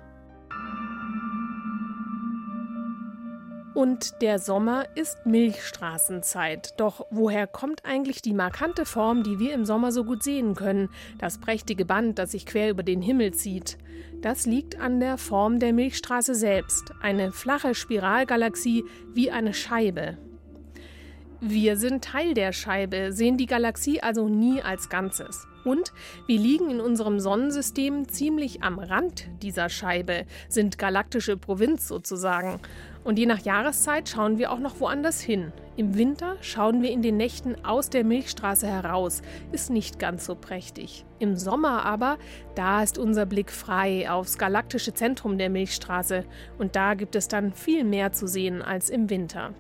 Und 3.75 4.23
der 4.23 4.39
Sommer 4.39 4.87
ist 4.95 5.27
Milchstraßenzeit. 5.27 6.75
Doch 6.79 7.07
woher 7.11 7.49
kommt 7.49 7.85
eigentlich 7.85 8.23
die 8.23 8.33
markante 8.33 8.87
Form, 8.87 9.25
die 9.25 9.41
wir 9.41 9.53
im 9.53 9.65
Sommer 9.65 9.91
so 9.91 10.05
gut 10.05 10.23
sehen 10.23 10.55
können? 10.55 10.91
Das 11.19 11.39
prächtige 11.39 11.85
Band, 11.85 12.21
das 12.21 12.31
sich 12.31 12.47
quer 12.47 12.71
über 12.71 12.85
den 12.85 13.03
Himmel 13.03 13.35
zieht. 13.35 13.77
Das 14.23 14.47
liegt 14.47 14.81
an 14.81 15.01
der 15.01 15.19
Form 15.19 15.59
der 15.59 15.73
Milchstraße 15.73 16.37
selbst. 16.37 16.93
Eine 17.03 17.33
flache 17.33 17.75
Spiralgalaxie 17.75 18.85
wie 19.13 19.33
eine 19.33 19.53
Scheibe. 19.53 20.19
Wir 21.41 21.77
sind 21.77 22.05
Teil 22.05 22.33
der 22.33 22.53
Scheibe, 22.53 23.13
sehen 23.13 23.37
die 23.37 23.47
Galaxie 23.47 24.01
also 24.01 24.29
nie 24.29 24.63
als 24.63 24.89
Ganzes. 24.89 25.47
Und 25.65 25.93
wir 26.27 26.39
liegen 26.39 26.71
in 26.71 26.81
unserem 26.81 27.21
Sonnensystem 27.21 28.09
ziemlich 28.09 28.63
am 28.63 28.79
Rand 28.79 29.29
dieser 29.43 29.69
Scheibe, 29.69 30.27
sind 30.49 30.79
galaktische 30.79 31.37
Provinz 31.37 31.89
sozusagen. 31.89 32.61
Und 33.03 33.19
je 33.19 33.27
nach 33.27 33.41
Jahreszeit 33.41 34.09
schauen 34.09 34.39
wir 34.39 34.51
auch 34.51 34.59
noch 34.59 34.81
woanders 34.81 35.21
hin. 35.21 35.53
Im 35.77 35.97
Winter 35.97 36.37
schauen 36.41 36.83
wir 36.83 36.91
in 36.91 37.03
den 37.03 37.17
Nächten 37.17 37.63
aus 37.65 37.91
der 37.91 38.05
Milchstraße 38.05 38.67
heraus, 38.67 39.23
ist 39.53 39.71
nicht 39.71 39.99
ganz 39.99 40.25
so 40.25 40.35
prächtig. 40.35 41.05
Im 41.19 41.37
Sommer 41.37 41.85
aber, 41.85 42.19
da 42.55 42.83
ist 42.83 42.97
unser 42.97 43.27
Blick 43.27 43.51
frei 43.51 44.11
aufs 44.11 44.39
galaktische 44.39 44.95
Zentrum 44.95 45.37
der 45.37 45.51
Milchstraße 45.51 46.25
und 46.59 46.77
da 46.77 46.95
gibt 46.95 47.17
es 47.17 47.29
dann 47.29 47.53
viel 47.53 47.85
mehr 47.85 48.13
zu 48.13 48.27
sehen 48.27 48.63
als 48.63 48.89
im 48.89 49.11
Winter. 49.11 49.53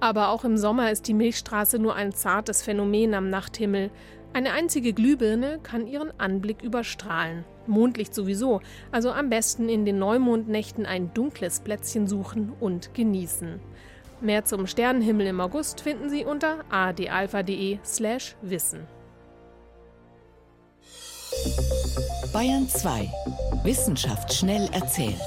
Aber 0.00 0.28
auch 0.28 0.44
im 0.44 0.56
Sommer 0.56 0.92
ist 0.92 1.08
die 1.08 1.14
Milchstraße 1.14 1.78
nur 1.78 1.96
ein 1.96 2.12
zartes 2.12 2.62
Phänomen 2.62 3.14
am 3.14 3.30
Nachthimmel. 3.30 3.90
Eine 4.32 4.52
einzige 4.52 4.92
Glühbirne 4.92 5.58
kann 5.62 5.86
ihren 5.86 6.12
Anblick 6.18 6.62
überstrahlen. 6.62 7.44
Mondlicht 7.66 8.14
sowieso, 8.14 8.60
also 8.92 9.10
am 9.10 9.30
besten 9.30 9.68
in 9.68 9.84
den 9.84 9.98
Neumondnächten 9.98 10.86
ein 10.86 11.12
dunkles 11.14 11.60
Plätzchen 11.60 12.06
suchen 12.06 12.52
und 12.60 12.94
genießen. 12.94 13.60
Mehr 14.20 14.44
zum 14.44 14.66
Sternenhimmel 14.66 15.26
im 15.28 15.40
August 15.40 15.80
finden 15.80 16.10
Sie 16.10 16.24
unter 16.24 16.64
adalpha.de/slash 16.70 18.36
wissen. 18.42 18.86
Bayern 22.32 22.68
2. 22.68 23.10
Wissenschaft 23.64 24.32
schnell 24.32 24.68
erzählt. 24.72 25.20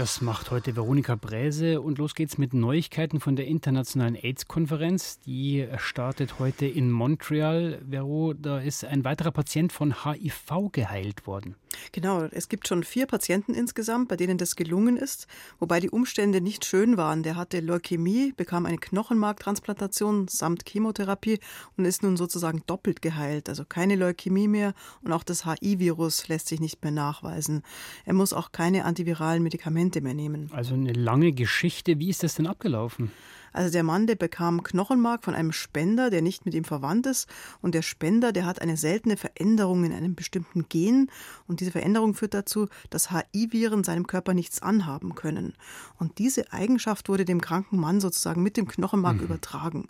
Das 0.00 0.22
macht 0.22 0.50
heute 0.50 0.76
Veronika 0.76 1.14
Bräse 1.14 1.82
und 1.82 1.98
los 1.98 2.14
geht's 2.14 2.38
mit 2.38 2.54
Neuigkeiten 2.54 3.20
von 3.20 3.36
der 3.36 3.46
Internationalen 3.46 4.14
AIDS-Konferenz. 4.14 5.20
Die 5.26 5.68
startet 5.76 6.38
heute 6.38 6.64
in 6.64 6.90
Montreal. 6.90 7.82
Vero, 7.86 8.32
da 8.32 8.60
ist 8.60 8.82
ein 8.82 9.04
weiterer 9.04 9.30
Patient 9.30 9.74
von 9.74 10.02
HIV 10.02 10.72
geheilt 10.72 11.26
worden. 11.26 11.54
Genau, 11.92 12.24
es 12.30 12.48
gibt 12.48 12.68
schon 12.68 12.84
vier 12.84 13.06
Patienten 13.06 13.54
insgesamt, 13.54 14.08
bei 14.08 14.16
denen 14.16 14.38
das 14.38 14.56
gelungen 14.56 14.96
ist, 14.96 15.26
wobei 15.58 15.80
die 15.80 15.90
Umstände 15.90 16.40
nicht 16.40 16.64
schön 16.64 16.96
waren. 16.96 17.22
Der 17.22 17.36
hatte 17.36 17.60
Leukämie, 17.60 18.32
bekam 18.36 18.66
eine 18.66 18.78
Knochenmarktransplantation 18.78 20.28
samt 20.28 20.68
Chemotherapie 20.68 21.38
und 21.76 21.84
ist 21.84 22.02
nun 22.02 22.16
sozusagen 22.16 22.62
doppelt 22.66 23.02
geheilt. 23.02 23.48
Also 23.48 23.64
keine 23.64 23.96
Leukämie 23.96 24.48
mehr 24.48 24.74
und 25.02 25.12
auch 25.12 25.22
das 25.22 25.44
HIV-Virus 25.44 26.28
lässt 26.28 26.48
sich 26.48 26.60
nicht 26.60 26.82
mehr 26.82 26.92
nachweisen. 26.92 27.62
Er 28.04 28.14
muss 28.14 28.32
auch 28.32 28.52
keine 28.52 28.84
antiviralen 28.84 29.42
Medikamente 29.42 30.00
mehr 30.00 30.14
nehmen. 30.14 30.50
Also 30.52 30.74
eine 30.74 30.92
lange 30.92 31.32
Geschichte. 31.32 31.98
Wie 31.98 32.10
ist 32.10 32.22
das 32.22 32.34
denn 32.34 32.46
abgelaufen? 32.46 33.10
Also 33.52 33.70
der 33.70 33.82
Mann, 33.82 34.06
der 34.06 34.14
bekam 34.14 34.62
Knochenmark 34.62 35.24
von 35.24 35.34
einem 35.34 35.52
Spender, 35.52 36.10
der 36.10 36.22
nicht 36.22 36.44
mit 36.44 36.54
ihm 36.54 36.64
verwandt 36.64 37.06
ist. 37.06 37.28
Und 37.60 37.74
der 37.74 37.82
Spender, 37.82 38.32
der 38.32 38.46
hat 38.46 38.62
eine 38.62 38.76
seltene 38.76 39.16
Veränderung 39.16 39.84
in 39.84 39.92
einem 39.92 40.14
bestimmten 40.14 40.68
Gen. 40.68 41.10
Und 41.46 41.60
diese 41.60 41.70
Veränderung 41.70 42.14
führt 42.14 42.34
dazu, 42.34 42.68
dass 42.90 43.10
HI-Viren 43.10 43.84
seinem 43.84 44.06
Körper 44.06 44.34
nichts 44.34 44.62
anhaben 44.62 45.14
können. 45.14 45.54
Und 45.98 46.18
diese 46.18 46.52
Eigenschaft 46.52 47.08
wurde 47.08 47.24
dem 47.24 47.40
kranken 47.40 47.78
Mann 47.78 48.00
sozusagen 48.00 48.42
mit 48.42 48.56
dem 48.56 48.68
Knochenmark 48.68 49.16
mhm. 49.16 49.24
übertragen. 49.24 49.88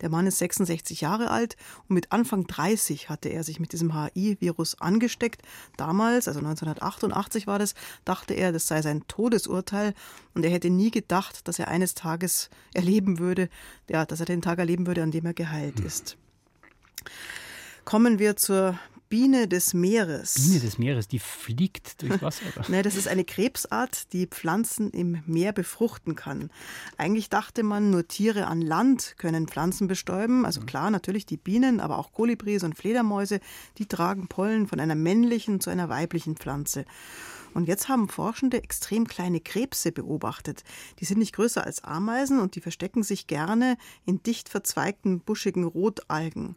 Der 0.00 0.08
Mann 0.08 0.26
ist 0.26 0.38
66 0.38 1.00
Jahre 1.00 1.30
alt 1.30 1.56
und 1.88 1.94
mit 1.94 2.12
Anfang 2.12 2.46
30 2.46 3.08
hatte 3.08 3.28
er 3.28 3.44
sich 3.44 3.60
mit 3.60 3.72
diesem 3.72 3.94
HI-Virus 3.94 4.80
angesteckt. 4.80 5.42
Damals, 5.76 6.28
also 6.28 6.40
1988 6.40 7.46
war 7.46 7.58
das, 7.58 7.74
dachte 8.04 8.34
er, 8.34 8.52
das 8.52 8.66
sei 8.66 8.82
sein 8.82 9.04
Todesurteil. 9.08 9.94
Und 10.34 10.44
er 10.44 10.50
hätte 10.50 10.70
nie 10.70 10.90
gedacht, 10.90 11.46
dass 11.46 11.58
er 11.58 11.68
eines 11.68 11.94
Tages 11.94 12.48
erleben 12.74 13.01
erleben 13.02 13.18
würde, 13.18 13.48
ja, 13.88 14.04
dass 14.04 14.20
er 14.20 14.26
den 14.26 14.42
Tag 14.42 14.58
erleben 14.58 14.86
würde, 14.86 15.02
an 15.02 15.10
dem 15.10 15.26
er 15.26 15.34
geheilt 15.34 15.78
hm. 15.78 15.86
ist. 15.86 16.16
Kommen 17.84 18.18
wir 18.18 18.36
zur 18.36 18.78
Biene 19.08 19.46
des 19.46 19.74
Meeres. 19.74 20.34
Biene 20.34 20.60
des 20.60 20.78
Meeres, 20.78 21.06
die 21.08 21.18
fliegt 21.18 22.00
durchs 22.00 22.22
Wasser. 22.22 22.44
Nein, 22.68 22.82
das 22.82 22.96
ist 22.96 23.08
eine 23.08 23.24
Krebsart, 23.24 24.12
die 24.12 24.26
Pflanzen 24.26 24.90
im 24.90 25.22
Meer 25.26 25.52
befruchten 25.52 26.14
kann. 26.14 26.50
Eigentlich 26.96 27.28
dachte 27.28 27.62
man, 27.62 27.90
nur 27.90 28.08
Tiere 28.08 28.46
an 28.46 28.62
Land 28.62 29.16
können 29.18 29.48
Pflanzen 29.48 29.86
bestäuben. 29.88 30.46
Also 30.46 30.60
hm. 30.60 30.66
klar, 30.66 30.90
natürlich 30.90 31.26
die 31.26 31.36
Bienen, 31.36 31.80
aber 31.80 31.98
auch 31.98 32.12
Kolibris 32.12 32.62
und 32.62 32.76
Fledermäuse, 32.76 33.40
die 33.78 33.86
tragen 33.86 34.28
Pollen 34.28 34.66
von 34.66 34.80
einer 34.80 34.94
männlichen 34.94 35.60
zu 35.60 35.68
einer 35.68 35.88
weiblichen 35.88 36.36
Pflanze. 36.36 36.86
Und 37.54 37.68
jetzt 37.68 37.88
haben 37.88 38.08
Forschende 38.08 38.62
extrem 38.62 39.06
kleine 39.06 39.40
Krebse 39.40 39.92
beobachtet. 39.92 40.64
Die 41.00 41.04
sind 41.04 41.18
nicht 41.18 41.34
größer 41.34 41.64
als 41.64 41.84
Ameisen 41.84 42.40
und 42.40 42.54
die 42.54 42.60
verstecken 42.60 43.02
sich 43.02 43.26
gerne 43.26 43.76
in 44.06 44.22
dicht 44.22 44.48
verzweigten, 44.48 45.20
buschigen 45.20 45.64
Rotalgen. 45.64 46.56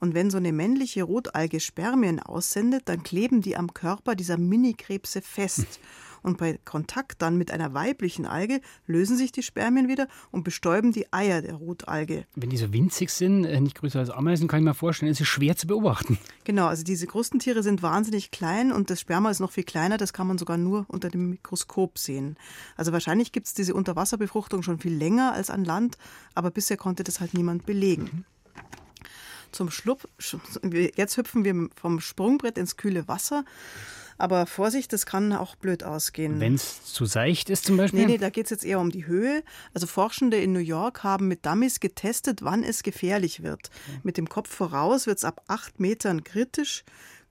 Und 0.00 0.14
wenn 0.14 0.30
so 0.30 0.38
eine 0.38 0.52
männliche 0.52 1.02
Rotalge 1.02 1.60
Spermien 1.60 2.20
aussendet, 2.20 2.84
dann 2.86 3.02
kleben 3.02 3.42
die 3.42 3.56
am 3.56 3.74
Körper 3.74 4.14
dieser 4.14 4.38
Minikrebse 4.38 5.20
fest. 5.20 5.78
Und 6.22 6.38
bei 6.38 6.58
Kontakt 6.64 7.22
dann 7.22 7.36
mit 7.36 7.50
einer 7.50 7.74
weiblichen 7.74 8.26
Alge 8.26 8.60
lösen 8.86 9.16
sich 9.16 9.32
die 9.32 9.42
Spermien 9.42 9.88
wieder 9.88 10.08
und 10.30 10.44
bestäuben 10.44 10.92
die 10.92 11.12
Eier 11.12 11.42
der 11.42 11.54
Rotalge. 11.54 12.24
Wenn 12.34 12.50
die 12.50 12.56
so 12.56 12.72
winzig 12.72 13.10
sind, 13.10 13.44
äh, 13.44 13.60
nicht 13.60 13.76
größer 13.76 13.98
als 13.98 14.10
Ameisen, 14.10 14.48
kann 14.48 14.60
ich 14.60 14.64
mir 14.64 14.74
vorstellen, 14.74 15.10
ist 15.10 15.20
es 15.20 15.28
schwer 15.28 15.56
zu 15.56 15.66
beobachten. 15.66 16.18
Genau, 16.44 16.66
also 16.66 16.82
diese 16.82 17.06
Krustentiere 17.06 17.62
sind 17.62 17.82
wahnsinnig 17.82 18.30
klein 18.30 18.72
und 18.72 18.90
das 18.90 19.00
Sperma 19.00 19.30
ist 19.30 19.40
noch 19.40 19.52
viel 19.52 19.64
kleiner. 19.64 19.96
Das 19.96 20.12
kann 20.12 20.26
man 20.26 20.38
sogar 20.38 20.56
nur 20.56 20.84
unter 20.88 21.08
dem 21.08 21.30
Mikroskop 21.30 21.98
sehen. 21.98 22.36
Also 22.76 22.92
wahrscheinlich 22.92 23.32
gibt 23.32 23.46
es 23.46 23.54
diese 23.54 23.74
Unterwasserbefruchtung 23.74 24.62
schon 24.62 24.78
viel 24.78 24.94
länger 24.94 25.32
als 25.32 25.50
an 25.50 25.64
Land, 25.64 25.96
aber 26.34 26.50
bisher 26.50 26.76
konnte 26.76 27.04
das 27.04 27.20
halt 27.20 27.34
niemand 27.34 27.66
belegen. 27.66 28.24
Zum 29.52 29.70
Schlupp, 29.70 30.08
jetzt 30.94 31.16
hüpfen 31.16 31.44
wir 31.44 31.68
vom 31.74 32.00
Sprungbrett 32.00 32.56
ins 32.56 32.76
kühle 32.76 33.08
Wasser. 33.08 33.44
Aber 34.20 34.46
Vorsicht, 34.46 34.92
das 34.92 35.06
kann 35.06 35.32
auch 35.32 35.56
blöd 35.56 35.82
ausgehen. 35.82 36.40
Wenn 36.40 36.54
es 36.54 36.84
zu 36.84 37.06
seicht 37.06 37.48
ist 37.48 37.64
zum 37.64 37.78
Beispiel? 37.78 38.00
Nee, 38.00 38.06
nee, 38.06 38.18
da 38.18 38.28
geht 38.28 38.44
es 38.44 38.50
jetzt 38.50 38.64
eher 38.64 38.78
um 38.78 38.90
die 38.90 39.06
Höhe. 39.06 39.42
Also 39.72 39.86
Forschende 39.86 40.36
in 40.36 40.52
New 40.52 40.58
York 40.58 41.02
haben 41.02 41.26
mit 41.26 41.46
Dummies 41.46 41.80
getestet, 41.80 42.42
wann 42.42 42.62
es 42.62 42.82
gefährlich 42.82 43.42
wird. 43.42 43.70
Mit 44.02 44.18
dem 44.18 44.28
Kopf 44.28 44.54
voraus 44.54 45.06
wird 45.06 45.18
es 45.18 45.24
ab 45.24 45.42
acht 45.48 45.80
Metern 45.80 46.22
kritisch. 46.22 46.84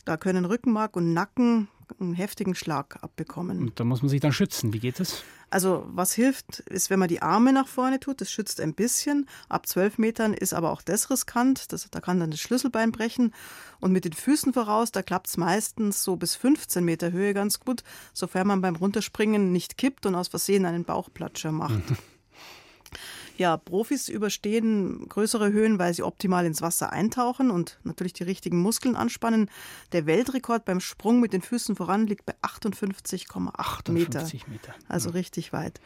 Da 0.05 0.17
können 0.17 0.45
Rückenmark 0.45 0.95
und 0.95 1.13
Nacken 1.13 1.67
einen 1.99 2.13
heftigen 2.13 2.55
Schlag 2.55 2.97
abbekommen. 3.01 3.59
Und 3.59 3.79
da 3.79 3.83
muss 3.83 4.01
man 4.01 4.09
sich 4.09 4.21
dann 4.21 4.31
schützen. 4.31 4.73
Wie 4.73 4.79
geht 4.79 4.99
es? 4.99 5.23
Also 5.49 5.83
was 5.87 6.13
hilft, 6.13 6.59
ist, 6.59 6.89
wenn 6.89 6.99
man 6.99 7.07
die 7.07 7.21
Arme 7.21 7.53
nach 7.53 7.67
vorne 7.67 7.99
tut, 7.99 8.21
das 8.21 8.31
schützt 8.31 8.61
ein 8.61 8.73
bisschen. 8.73 9.27
Ab 9.47 9.65
zwölf 9.65 9.97
Metern 9.97 10.33
ist 10.33 10.53
aber 10.53 10.71
auch 10.71 10.81
das 10.81 11.09
riskant, 11.09 11.71
das, 11.71 11.89
da 11.89 12.01
kann 12.01 12.19
dann 12.19 12.31
das 12.31 12.39
Schlüsselbein 12.39 12.91
brechen. 12.91 13.33
Und 13.79 13.91
mit 13.91 14.05
den 14.05 14.13
Füßen 14.13 14.53
voraus, 14.53 14.91
da 14.91 15.01
klappt 15.01 15.27
es 15.27 15.37
meistens 15.37 16.03
so 16.03 16.15
bis 16.15 16.35
15 16.35 16.83
Meter 16.83 17.11
Höhe 17.11 17.33
ganz 17.33 17.59
gut, 17.59 17.83
sofern 18.13 18.47
man 18.47 18.61
beim 18.61 18.75
Runterspringen 18.75 19.51
nicht 19.51 19.77
kippt 19.77 20.05
und 20.05 20.15
aus 20.15 20.27
Versehen 20.27 20.65
einen 20.65 20.83
Bauchplatscher 20.83 21.51
macht. 21.51 21.83
Ja, 23.39 23.55
Profis 23.55 24.09
überstehen 24.09 25.07
größere 25.07 25.53
Höhen, 25.53 25.79
weil 25.79 25.93
sie 25.93 26.03
optimal 26.03 26.45
ins 26.45 26.61
Wasser 26.61 26.91
eintauchen 26.91 27.51
und 27.51 27.79
natürlich 27.85 28.11
die 28.11 28.23
richtigen 28.23 28.59
Muskeln 28.61 28.97
anspannen. 28.97 29.49
Der 29.93 30.05
Weltrekord 30.05 30.65
beim 30.65 30.81
Sprung 30.81 31.21
mit 31.21 31.31
den 31.31 31.41
Füßen 31.41 31.77
voran 31.77 32.05
liegt 32.05 32.25
bei 32.25 32.33
58,8 32.41 33.91
Meter. 33.91 34.23
Meter. 34.23 34.75
Also 34.89 35.11
richtig 35.11 35.53
weit. 35.53 35.79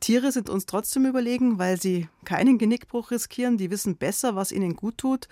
Tiere 0.00 0.32
sind 0.32 0.50
uns 0.50 0.66
trotzdem 0.66 1.06
überlegen, 1.06 1.60
weil 1.60 1.80
sie 1.80 2.08
keinen 2.24 2.58
Genickbruch 2.58 3.12
riskieren. 3.12 3.56
Die 3.56 3.70
wissen 3.70 3.94
besser, 3.96 4.34
was 4.34 4.50
ihnen 4.50 4.74
gut 4.74 4.98
tut 4.98 5.28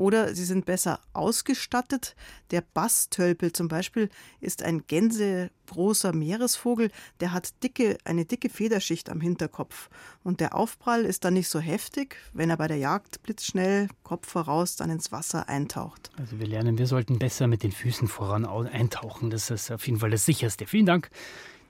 oder 0.00 0.34
sie 0.34 0.46
sind 0.46 0.64
besser 0.64 0.98
ausgestattet. 1.12 2.16
Der 2.52 2.62
Bastölpel 2.62 3.52
zum 3.52 3.68
Beispiel 3.68 4.08
ist 4.40 4.62
ein 4.62 4.86
gänsegroßer 4.86 6.14
Meeresvogel, 6.14 6.90
der 7.20 7.32
hat 7.32 7.62
dicke, 7.62 7.98
eine 8.04 8.24
dicke 8.24 8.48
Federschicht 8.48 9.10
am 9.10 9.20
Hinterkopf. 9.20 9.90
Und 10.24 10.40
der 10.40 10.54
Aufprall 10.56 11.04
ist 11.04 11.24
dann 11.24 11.34
nicht 11.34 11.50
so 11.50 11.60
heftig, 11.60 12.16
wenn 12.32 12.48
er 12.48 12.56
bei 12.56 12.66
der 12.66 12.78
Jagd 12.78 13.22
blitzschnell 13.22 13.88
Kopf 14.02 14.26
voraus 14.26 14.76
dann 14.76 14.88
ins 14.88 15.12
Wasser 15.12 15.50
eintaucht. 15.50 16.10
Also 16.16 16.38
wir 16.38 16.46
lernen, 16.46 16.78
wir 16.78 16.86
sollten 16.86 17.18
besser 17.18 17.46
mit 17.46 17.62
den 17.62 17.70
Füßen 17.70 18.08
voran 18.08 18.46
eintauchen. 18.46 19.28
Das 19.28 19.50
ist 19.50 19.70
auf 19.70 19.86
jeden 19.86 20.00
Fall 20.00 20.10
das 20.10 20.24
sicherste. 20.24 20.66
Vielen 20.66 20.86
Dank, 20.86 21.10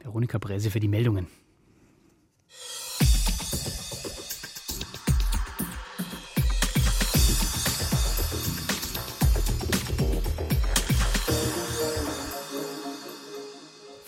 Veronika 0.05 0.39
Bräse, 0.39 0.71
für 0.71 0.81
die 0.81 0.89
Meldungen. 0.89 1.27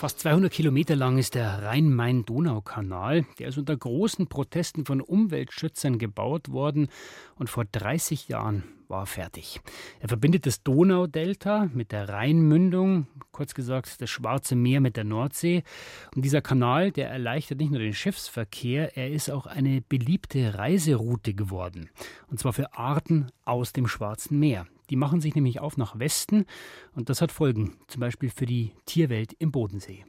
Fast 0.02 0.18
200 0.18 0.52
Kilometer 0.52 0.96
lang 0.96 1.16
ist 1.16 1.36
der 1.36 1.62
Rhein-Main-Donau-Kanal. 1.62 3.24
Der 3.38 3.46
ist 3.46 3.56
unter 3.56 3.76
großen 3.76 4.26
Protesten 4.26 4.84
von 4.84 5.00
Umweltschützern 5.00 5.96
gebaut 5.96 6.50
worden 6.50 6.88
und 7.36 7.48
vor 7.48 7.64
30 7.66 8.26
Jahren 8.26 8.64
war 8.88 9.04
er 9.04 9.06
fertig. 9.06 9.60
Er 10.00 10.08
verbindet 10.08 10.44
das 10.44 10.64
Donaudelta 10.64 11.70
mit 11.72 11.92
der 11.92 12.08
Rheinmündung, 12.08 13.06
kurz 13.30 13.54
gesagt 13.54 14.00
das 14.00 14.10
Schwarze 14.10 14.56
Meer 14.56 14.80
mit 14.80 14.96
der 14.96 15.04
Nordsee. 15.04 15.62
Und 16.16 16.24
dieser 16.24 16.42
Kanal, 16.42 16.90
der 16.90 17.08
erleichtert 17.08 17.60
nicht 17.60 17.70
nur 17.70 17.78
den 17.78 17.94
Schiffsverkehr, 17.94 18.96
er 18.96 19.08
ist 19.08 19.30
auch 19.30 19.46
eine 19.46 19.82
beliebte 19.82 20.58
Reiseroute 20.58 21.32
geworden. 21.32 21.90
Und 22.28 22.40
zwar 22.40 22.52
für 22.52 22.76
Arten 22.76 23.28
aus 23.44 23.72
dem 23.72 23.86
Schwarzen 23.86 24.40
Meer. 24.40 24.66
Die 24.92 24.96
machen 24.96 25.22
sich 25.22 25.34
nämlich 25.34 25.58
auf 25.58 25.78
nach 25.78 25.98
Westen 25.98 26.44
und 26.94 27.08
das 27.08 27.22
hat 27.22 27.32
Folgen, 27.32 27.78
zum 27.88 28.00
Beispiel 28.00 28.28
für 28.28 28.44
die 28.44 28.74
Tierwelt 28.84 29.32
im 29.38 29.50
Bodensee. 29.50 30.04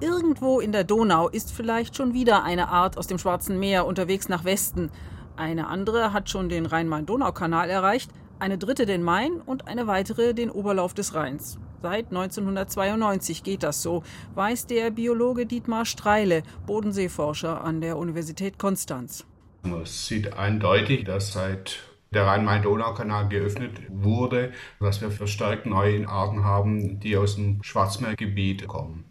Irgendwo 0.00 0.58
in 0.58 0.72
der 0.72 0.82
Donau 0.82 1.28
ist 1.28 1.52
vielleicht 1.52 1.96
schon 1.96 2.12
wieder 2.12 2.42
eine 2.42 2.66
Art 2.66 2.98
aus 2.98 3.06
dem 3.06 3.18
Schwarzen 3.18 3.60
Meer 3.60 3.86
unterwegs 3.86 4.28
nach 4.28 4.44
Westen. 4.44 4.90
Eine 5.36 5.68
andere 5.68 6.12
hat 6.12 6.28
schon 6.28 6.48
den 6.48 6.66
Rhein-Main-Donau-Kanal 6.66 7.70
erreicht, 7.70 8.10
eine 8.40 8.58
dritte 8.58 8.84
den 8.84 9.04
Main 9.04 9.34
und 9.34 9.68
eine 9.68 9.86
weitere 9.86 10.34
den 10.34 10.50
Oberlauf 10.50 10.92
des 10.92 11.14
Rheins. 11.14 11.60
Seit 11.82 12.06
1992 12.06 13.44
geht 13.44 13.62
das 13.62 13.80
so, 13.80 14.02
weiß 14.34 14.66
der 14.66 14.90
Biologe 14.90 15.46
Dietmar 15.46 15.84
Streile, 15.84 16.42
Bodenseeforscher 16.66 17.62
an 17.62 17.80
der 17.80 17.96
Universität 17.96 18.58
Konstanz. 18.58 19.24
Man 19.62 19.84
sieht 19.84 20.32
eindeutig, 20.32 21.04
dass 21.04 21.32
seit 21.32 21.95
der 22.16 22.26
Rhein-Main-Donau-Kanal 22.26 23.28
geöffnet 23.28 23.78
wurde, 23.90 24.52
dass 24.80 25.02
wir 25.02 25.10
verstärkt 25.10 25.66
neue 25.66 26.08
Arten 26.08 26.44
haben, 26.44 26.98
die 26.98 27.14
aus 27.14 27.34
dem 27.34 27.62
Schwarzmeergebiet 27.62 28.66
kommen. 28.66 29.04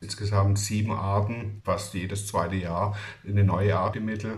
Insgesamt 0.00 0.60
sieben 0.60 0.92
Arten, 0.92 1.60
fast 1.64 1.92
jedes 1.92 2.28
zweite 2.28 2.54
Jahr 2.54 2.96
eine 3.26 3.42
neue 3.42 3.76
Art 3.76 3.96
im 3.96 4.04
Mittel. 4.04 4.36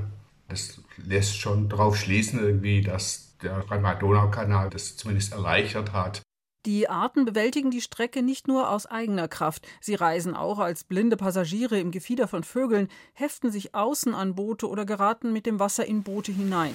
Das 0.49 0.81
lässt 0.97 1.37
schon 1.37 1.69
darauf 1.69 1.97
schließen, 1.97 2.41
irgendwie, 2.41 2.81
dass 2.81 3.37
der 3.43 3.71
Rhein-Main-Donau-Kanal 3.71 4.71
das 4.71 4.97
zumindest 4.97 5.33
erleichtert 5.33 5.93
hat. 5.93 6.23
Die 6.65 6.89
Arten 6.89 7.27
bewältigen 7.27 7.71
die 7.71 7.83
Strecke 7.83 8.23
nicht 8.23 8.49
nur 8.49 8.71
aus 8.71 8.87
eigener 8.87 9.29
Kraft. 9.29 9.67
Sie 9.83 9.95
reisen 9.95 10.35
auch 10.35 10.61
als 10.61 10.85
blinde 10.85 11.19
Passagiere 11.19 11.79
im 11.79 11.91
Gefieder 11.91 12.27
von 12.27 12.43
Vögeln, 12.43 12.89
heften 13.13 13.51
sich 13.51 13.75
außen 13.75 14.15
an 14.15 14.35
Boote 14.35 14.67
oder 14.67 14.87
geraten 14.87 15.31
mit 15.35 15.45
dem 15.45 15.59
Wasser 15.59 15.85
in 15.85 16.03
Boote 16.03 16.33
hinein. 16.33 16.73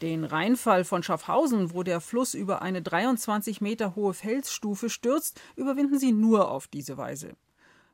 Den 0.00 0.22
Rheinfall 0.22 0.84
von 0.84 1.02
Schaffhausen, 1.02 1.74
wo 1.74 1.82
der 1.82 2.00
Fluss 2.00 2.34
über 2.34 2.62
eine 2.62 2.82
23 2.82 3.60
Meter 3.60 3.96
hohe 3.96 4.14
Felsstufe 4.14 4.90
stürzt, 4.90 5.40
überwinden 5.56 5.98
sie 5.98 6.12
nur 6.12 6.52
auf 6.52 6.68
diese 6.68 6.96
Weise. 6.96 7.34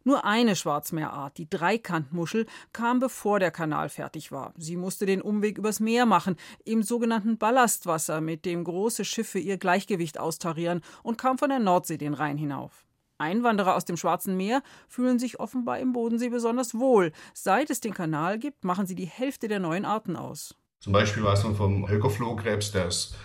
Nur 0.06 0.26
eine 0.26 0.54
Schwarzmeerart, 0.54 1.38
die 1.38 1.48
Dreikantmuschel, 1.48 2.44
kam 2.74 2.98
bevor 2.98 3.40
der 3.40 3.50
Kanal 3.50 3.88
fertig 3.88 4.32
war. 4.32 4.52
Sie 4.58 4.76
musste 4.76 5.06
den 5.06 5.22
Umweg 5.22 5.56
übers 5.56 5.80
Meer 5.80 6.04
machen, 6.04 6.36
im 6.66 6.82
sogenannten 6.82 7.38
Ballastwasser, 7.38 8.20
mit 8.20 8.44
dem 8.44 8.64
große 8.64 9.06
Schiffe 9.06 9.38
ihr 9.38 9.56
Gleichgewicht 9.56 10.20
austarieren 10.20 10.82
und 11.02 11.16
kam 11.16 11.38
von 11.38 11.48
der 11.48 11.58
Nordsee 11.58 11.96
den 11.96 12.12
Rhein 12.12 12.36
hinauf. 12.36 12.84
Einwanderer 13.16 13.76
aus 13.76 13.86
dem 13.86 13.96
Schwarzen 13.96 14.36
Meer 14.36 14.62
fühlen 14.88 15.18
sich 15.18 15.40
offenbar 15.40 15.78
im 15.78 15.94
Bodensee 15.94 16.28
besonders 16.28 16.74
wohl. 16.78 17.12
Seit 17.32 17.70
es 17.70 17.80
den 17.80 17.94
Kanal 17.94 18.38
gibt, 18.38 18.62
machen 18.62 18.86
sie 18.86 18.94
die 18.94 19.06
Hälfte 19.06 19.48
der 19.48 19.60
neuen 19.60 19.86
Arten 19.86 20.16
aus. 20.16 20.54
Zum 20.84 20.92
Beispiel 20.92 21.24
weiß 21.24 21.44
man 21.44 21.56
vom 21.56 21.88
Höckerflohkrebs, 21.88 22.72
der 22.72 22.88
ist 22.88 23.16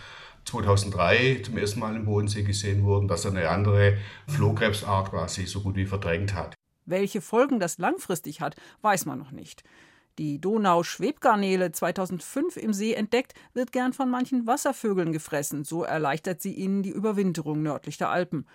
2003 0.46 1.42
zum 1.44 1.58
ersten 1.58 1.82
Mal 1.82 1.94
im 1.94 2.06
Bodensee 2.06 2.44
gesehen 2.44 2.86
worden, 2.86 3.10
dass 3.10 3.26
er 3.26 3.32
eine 3.32 3.50
andere 3.50 3.98
Flohkrebsart 4.28 5.10
quasi 5.10 5.46
so 5.46 5.60
gut 5.60 5.76
wie 5.76 5.86
verdrängt 5.86 6.34
hat. 6.34 6.56
Welche 6.86 7.20
Folgen 7.20 7.60
das 7.60 7.78
langfristig 7.78 8.40
hat, 8.40 8.56
weiß 8.82 9.06
man 9.08 9.20
noch 9.20 9.32
nicht. 9.32 9.66
Die 10.20 10.40
Donau-Schwebgarnele 10.40 11.74
2005 11.74 12.56
im 12.56 12.72
See 12.72 12.94
entdeckt, 12.94 13.34
wird 13.54 13.74
gern 13.74 13.92
von 13.92 14.10
manchen 14.10 14.48
Wasservögeln 14.48 15.12
gefressen. 15.12 15.66
So 15.66 15.84
erleichtert 15.84 16.42
sie 16.42 16.54
ihnen 16.54 16.82
die 16.82 16.92
Überwinterung 16.92 17.62
nördlich 17.62 17.98
der 17.98 18.10
Alpen. 18.10 18.46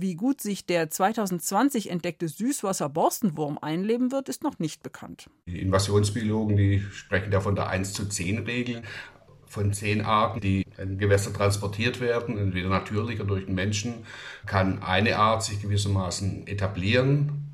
Wie 0.00 0.14
gut 0.14 0.40
sich 0.40 0.64
der 0.64 0.90
2020 0.90 1.90
entdeckte 1.90 2.28
Süßwasser-Borstenwurm 2.28 3.58
einleben 3.58 4.12
wird, 4.12 4.28
ist 4.28 4.44
noch 4.44 4.60
nicht 4.60 4.84
bekannt. 4.84 5.28
Die 5.46 5.60
Invasionsbiologen 5.60 6.56
die 6.56 6.84
sprechen 6.92 7.32
da 7.32 7.40
von 7.40 7.56
der 7.56 7.68
1 7.68 7.94
zu 7.94 8.08
10 8.08 8.44
Regel. 8.44 8.82
Von 9.46 9.72
zehn 9.72 10.02
Arten, 10.02 10.40
die 10.40 10.64
in 10.76 10.98
Gewässer 10.98 11.32
transportiert 11.32 12.00
werden, 12.00 12.38
entweder 12.38 12.68
natürlich 12.68 13.18
oder 13.18 13.30
durch 13.30 13.46
den 13.46 13.56
Menschen, 13.56 14.06
kann 14.46 14.82
eine 14.84 15.16
Art 15.16 15.42
sich 15.42 15.60
gewissermaßen 15.62 16.46
etablieren. 16.46 17.50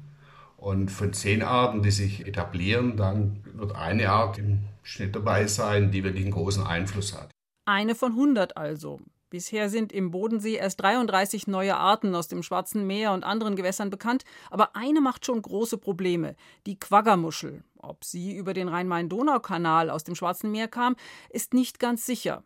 Und 0.59 0.91
von 0.91 1.15
zehn 1.15 1.43
Arten, 1.43 1.83
die 1.83 1.93
sich 1.93 2.27
etablieren, 2.27 2.99
dann 2.99 3.43
wird 3.55 3.75
eine 3.75 4.11
Art 4.11 4.37
im 4.37 4.65
Schnitt 4.83 5.17
dabei 5.17 5.47
sein, 5.47 5.93
die 5.93 6.05
wirklich 6.05 6.25
einen 6.25 6.35
großen 6.35 6.67
Einfluss 6.67 7.15
hat. 7.15 7.31
Eine 7.65 7.95
von 7.95 8.13
100 8.13 8.59
also. 8.59 9.01
Bisher 9.35 9.69
sind 9.69 9.93
im 9.93 10.13
Bodensee 10.13 10.55
erst 10.55 10.81
33 10.81 11.49
neue 11.49 11.75
Arten 11.75 12.15
aus 12.15 12.29
dem 12.29 12.45
Schwarzen 12.45 12.87
Meer 12.87 13.11
und 13.11 13.25
anderen 13.25 13.57
Gewässern 13.57 13.91
bekannt, 13.91 14.25
aber 14.49 14.77
eine 14.77 15.01
macht 15.01 15.27
schon 15.27 15.43
große 15.43 15.77
Probleme, 15.77 16.37
die 16.67 16.79
Quaggermuschel. 16.79 17.65
Ob 17.79 18.05
sie 18.05 18.37
über 18.37 18.55
den 18.55 18.69
Rhein-Main-Donau-Kanal 18.69 19.91
aus 19.91 20.05
dem 20.05 20.15
Schwarzen 20.15 20.53
Meer 20.53 20.69
kam, 20.69 20.95
ist 21.31 21.53
nicht 21.53 21.81
ganz 21.81 22.07
sicher. 22.07 22.45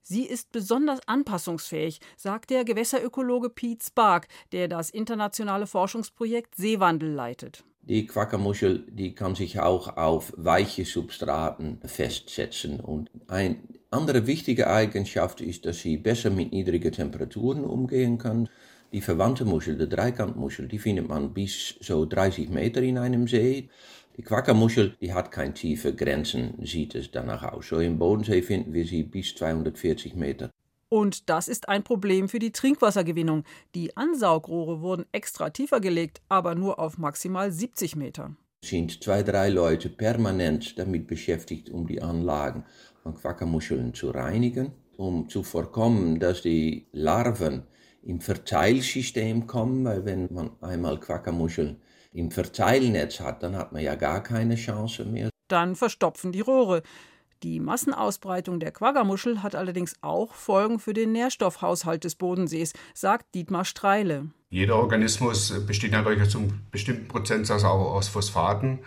Sie 0.00 0.24
ist 0.24 0.50
besonders 0.50 1.06
anpassungsfähig, 1.06 2.00
sagt 2.16 2.48
der 2.48 2.64
Gewässerökologe 2.64 3.50
Pete 3.50 3.84
Spark, 3.84 4.26
der 4.52 4.66
das 4.66 4.88
internationale 4.88 5.66
Forschungsprojekt 5.66 6.54
Seewandel 6.54 7.12
leitet. 7.12 7.64
Die 7.82 8.06
Quackermuschel 8.06 8.86
die 8.90 9.14
kann 9.14 9.34
sich 9.34 9.60
auch 9.60 9.98
auf 9.98 10.32
weiche 10.38 10.86
Substraten 10.86 11.82
festsetzen. 11.84 12.80
Und 12.80 13.10
eine 13.28 13.56
andere 13.90 14.26
wichtige 14.26 14.70
Eigenschaft 14.70 15.40
ist, 15.40 15.66
dass 15.66 15.80
sie 15.80 15.96
besser 15.96 16.30
mit 16.30 16.52
niedrigen 16.52 16.92
Temperaturen 16.92 17.64
umgehen 17.64 18.18
kann. 18.18 18.48
Die 18.92 19.00
verwandte 19.00 19.44
Muschel, 19.44 19.76
die 19.76 19.88
Dreikantmuschel, 19.88 20.68
die 20.68 20.78
findet 20.78 21.08
man 21.08 21.32
bis 21.34 21.76
so 21.80 22.04
30 22.06 22.50
Meter 22.50 22.82
in 22.82 22.98
einem 22.98 23.26
See. 23.26 23.68
Die 24.16 24.22
Quackermuschel, 24.22 24.96
die 25.00 25.12
hat 25.12 25.32
keine 25.32 25.54
tiefe 25.54 25.94
Grenzen, 25.94 26.54
sieht 26.64 26.94
es 26.94 27.10
danach 27.10 27.42
aus. 27.42 27.68
So 27.68 27.80
im 27.80 27.98
Bodensee 27.98 28.42
finden 28.42 28.72
wir 28.72 28.86
sie 28.86 29.02
bis 29.02 29.34
240 29.34 30.14
Meter. 30.14 30.50
Und 30.88 31.30
das 31.30 31.46
ist 31.46 31.68
ein 31.68 31.84
Problem 31.84 32.28
für 32.28 32.40
die 32.40 32.50
Trinkwassergewinnung. 32.50 33.44
Die 33.76 33.96
Ansaugrohre 33.96 34.82
wurden 34.82 35.06
extra 35.12 35.50
tiefer 35.50 35.80
gelegt, 35.80 36.20
aber 36.28 36.56
nur 36.56 36.80
auf 36.80 36.98
maximal 36.98 37.52
70 37.52 37.94
Meter. 37.94 38.34
Sind 38.62 39.02
zwei, 39.02 39.22
drei 39.22 39.48
Leute 39.48 39.88
permanent 39.88 40.78
damit 40.78 41.06
beschäftigt, 41.06 41.70
um 41.70 41.86
die 41.86 42.02
Anlagen 42.02 42.64
von 43.02 43.14
Quackermuscheln 43.14 43.94
zu 43.94 44.10
reinigen, 44.10 44.72
um 44.96 45.28
zu 45.28 45.42
vorkommen, 45.42 46.20
dass 46.20 46.42
die 46.42 46.86
Larven 46.92 47.64
im 48.02 48.20
Verteilsystem 48.20 49.46
kommen, 49.46 49.84
weil 49.84 50.04
wenn 50.04 50.32
man 50.32 50.50
einmal 50.60 50.98
Quackermuscheln 50.98 51.80
im 52.12 52.30
Verteilnetz 52.30 53.20
hat, 53.20 53.42
dann 53.42 53.56
hat 53.56 53.72
man 53.72 53.82
ja 53.82 53.94
gar 53.94 54.22
keine 54.22 54.56
Chance 54.56 55.04
mehr. 55.04 55.30
Dann 55.48 55.76
verstopfen 55.76 56.32
die 56.32 56.40
Rohre. 56.40 56.82
Die 57.42 57.58
Massenausbreitung 57.58 58.60
der 58.60 58.70
Quaggermuschel 58.70 59.42
hat 59.42 59.54
allerdings 59.54 59.94
auch 60.02 60.34
Folgen 60.34 60.78
für 60.78 60.92
den 60.92 61.12
Nährstoffhaushalt 61.12 62.04
des 62.04 62.14
Bodensees, 62.14 62.74
sagt 62.92 63.34
Dietmar 63.34 63.64
Streile. 63.64 64.26
Jeder 64.50 64.76
Organismus 64.76 65.64
besteht 65.66 65.92
natürlich 65.92 66.28
zum 66.28 66.60
bestimmten 66.70 67.08
Prozentsatz 67.08 67.64
auch 67.64 67.94
aus 67.94 68.08
Phosphaten. 68.08 68.80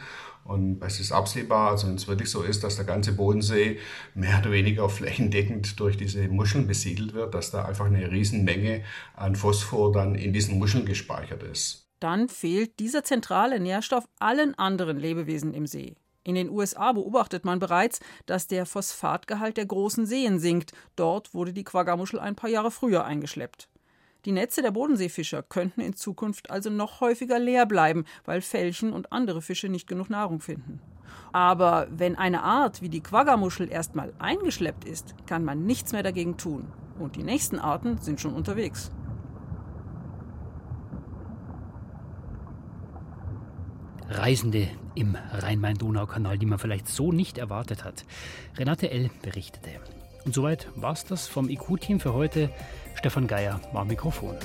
Und 0.43 0.81
es 0.83 0.99
ist 0.99 1.11
absehbar, 1.11 1.71
also 1.71 1.87
wenn 1.87 1.95
es 1.95 2.07
wirklich 2.07 2.29
so 2.29 2.41
ist, 2.41 2.63
dass 2.63 2.75
der 2.75 2.85
ganze 2.85 3.13
Bodensee 3.13 3.79
mehr 4.13 4.39
oder 4.39 4.51
weniger 4.51 4.89
flächendeckend 4.89 5.79
durch 5.79 5.97
diese 5.97 6.27
Muscheln 6.27 6.67
besiedelt 6.67 7.13
wird, 7.13 7.33
dass 7.33 7.51
da 7.51 7.65
einfach 7.65 7.85
eine 7.85 8.11
Riesenmenge 8.11 8.83
an 9.15 9.35
Phosphor 9.35 9.91
dann 9.91 10.15
in 10.15 10.33
diesen 10.33 10.59
Muscheln 10.59 10.85
gespeichert 10.85 11.43
ist. 11.43 11.87
Dann 11.99 12.27
fehlt 12.27 12.79
dieser 12.79 13.03
zentrale 13.03 13.59
Nährstoff 13.61 14.05
allen 14.19 14.55
anderen 14.55 14.97
Lebewesen 14.97 15.53
im 15.53 15.65
See. 15.65 15.95
In 16.25 16.35
den 16.35 16.49
USA 16.49 16.93
beobachtet 16.93 17.43
man 17.43 17.59
bereits, 17.59 17.99
dass 18.25 18.47
der 18.47 18.65
Phosphatgehalt 18.65 19.57
der 19.57 19.65
großen 19.65 20.05
Seen 20.05 20.39
sinkt. 20.39 20.71
Dort 20.95 21.33
wurde 21.33 21.53
die 21.53 21.65
Quaggamuschel 21.65 22.19
ein 22.19 22.35
paar 22.35 22.49
Jahre 22.49 22.71
früher 22.71 23.03
eingeschleppt. 23.05 23.69
Die 24.25 24.31
Netze 24.31 24.61
der 24.61 24.71
Bodenseefischer 24.71 25.43
könnten 25.43 25.81
in 25.81 25.95
Zukunft 25.95 26.49
also 26.49 26.69
noch 26.69 27.01
häufiger 27.01 27.39
leer 27.39 27.65
bleiben, 27.65 28.05
weil 28.23 28.39
Felchen 28.39 28.93
und 28.93 29.11
andere 29.11 29.41
Fische 29.41 29.67
nicht 29.67 29.85
genug 29.85 30.09
Nahrung 30.09 30.39
finden. 30.39 30.79
Aber 31.33 31.87
wenn 31.91 32.15
eine 32.15 32.43
Art 32.43 32.81
wie 32.81 32.89
die 32.89 33.03
Quaggamuschel 33.03 33.69
erstmal 33.69 34.13
eingeschleppt 34.19 34.85
ist, 34.85 35.15
kann 35.27 35.43
man 35.43 35.65
nichts 35.65 35.91
mehr 35.91 36.03
dagegen 36.03 36.37
tun. 36.37 36.71
Und 36.99 37.17
die 37.17 37.23
nächsten 37.23 37.59
Arten 37.59 37.97
sind 37.97 38.21
schon 38.21 38.33
unterwegs. 38.33 38.91
Reisende 44.07 44.69
im 44.95 45.17
Rhein-Main-Donau-Kanal, 45.31 46.37
die 46.37 46.45
man 46.45 46.59
vielleicht 46.59 46.87
so 46.87 47.11
nicht 47.11 47.37
erwartet 47.37 47.83
hat. 47.83 48.05
Renate 48.57 48.89
L. 48.89 49.09
berichtete. 49.21 49.71
Und 50.25 50.33
soweit 50.33 50.67
war 50.75 50.93
es 50.93 51.05
das 51.05 51.27
vom 51.27 51.49
IQ-Team 51.49 51.99
für 51.99 52.13
heute. 52.13 52.49
Stefan 52.95 53.27
Geier 53.27 53.59
war 53.71 53.85
Mikrofon. 53.85 54.35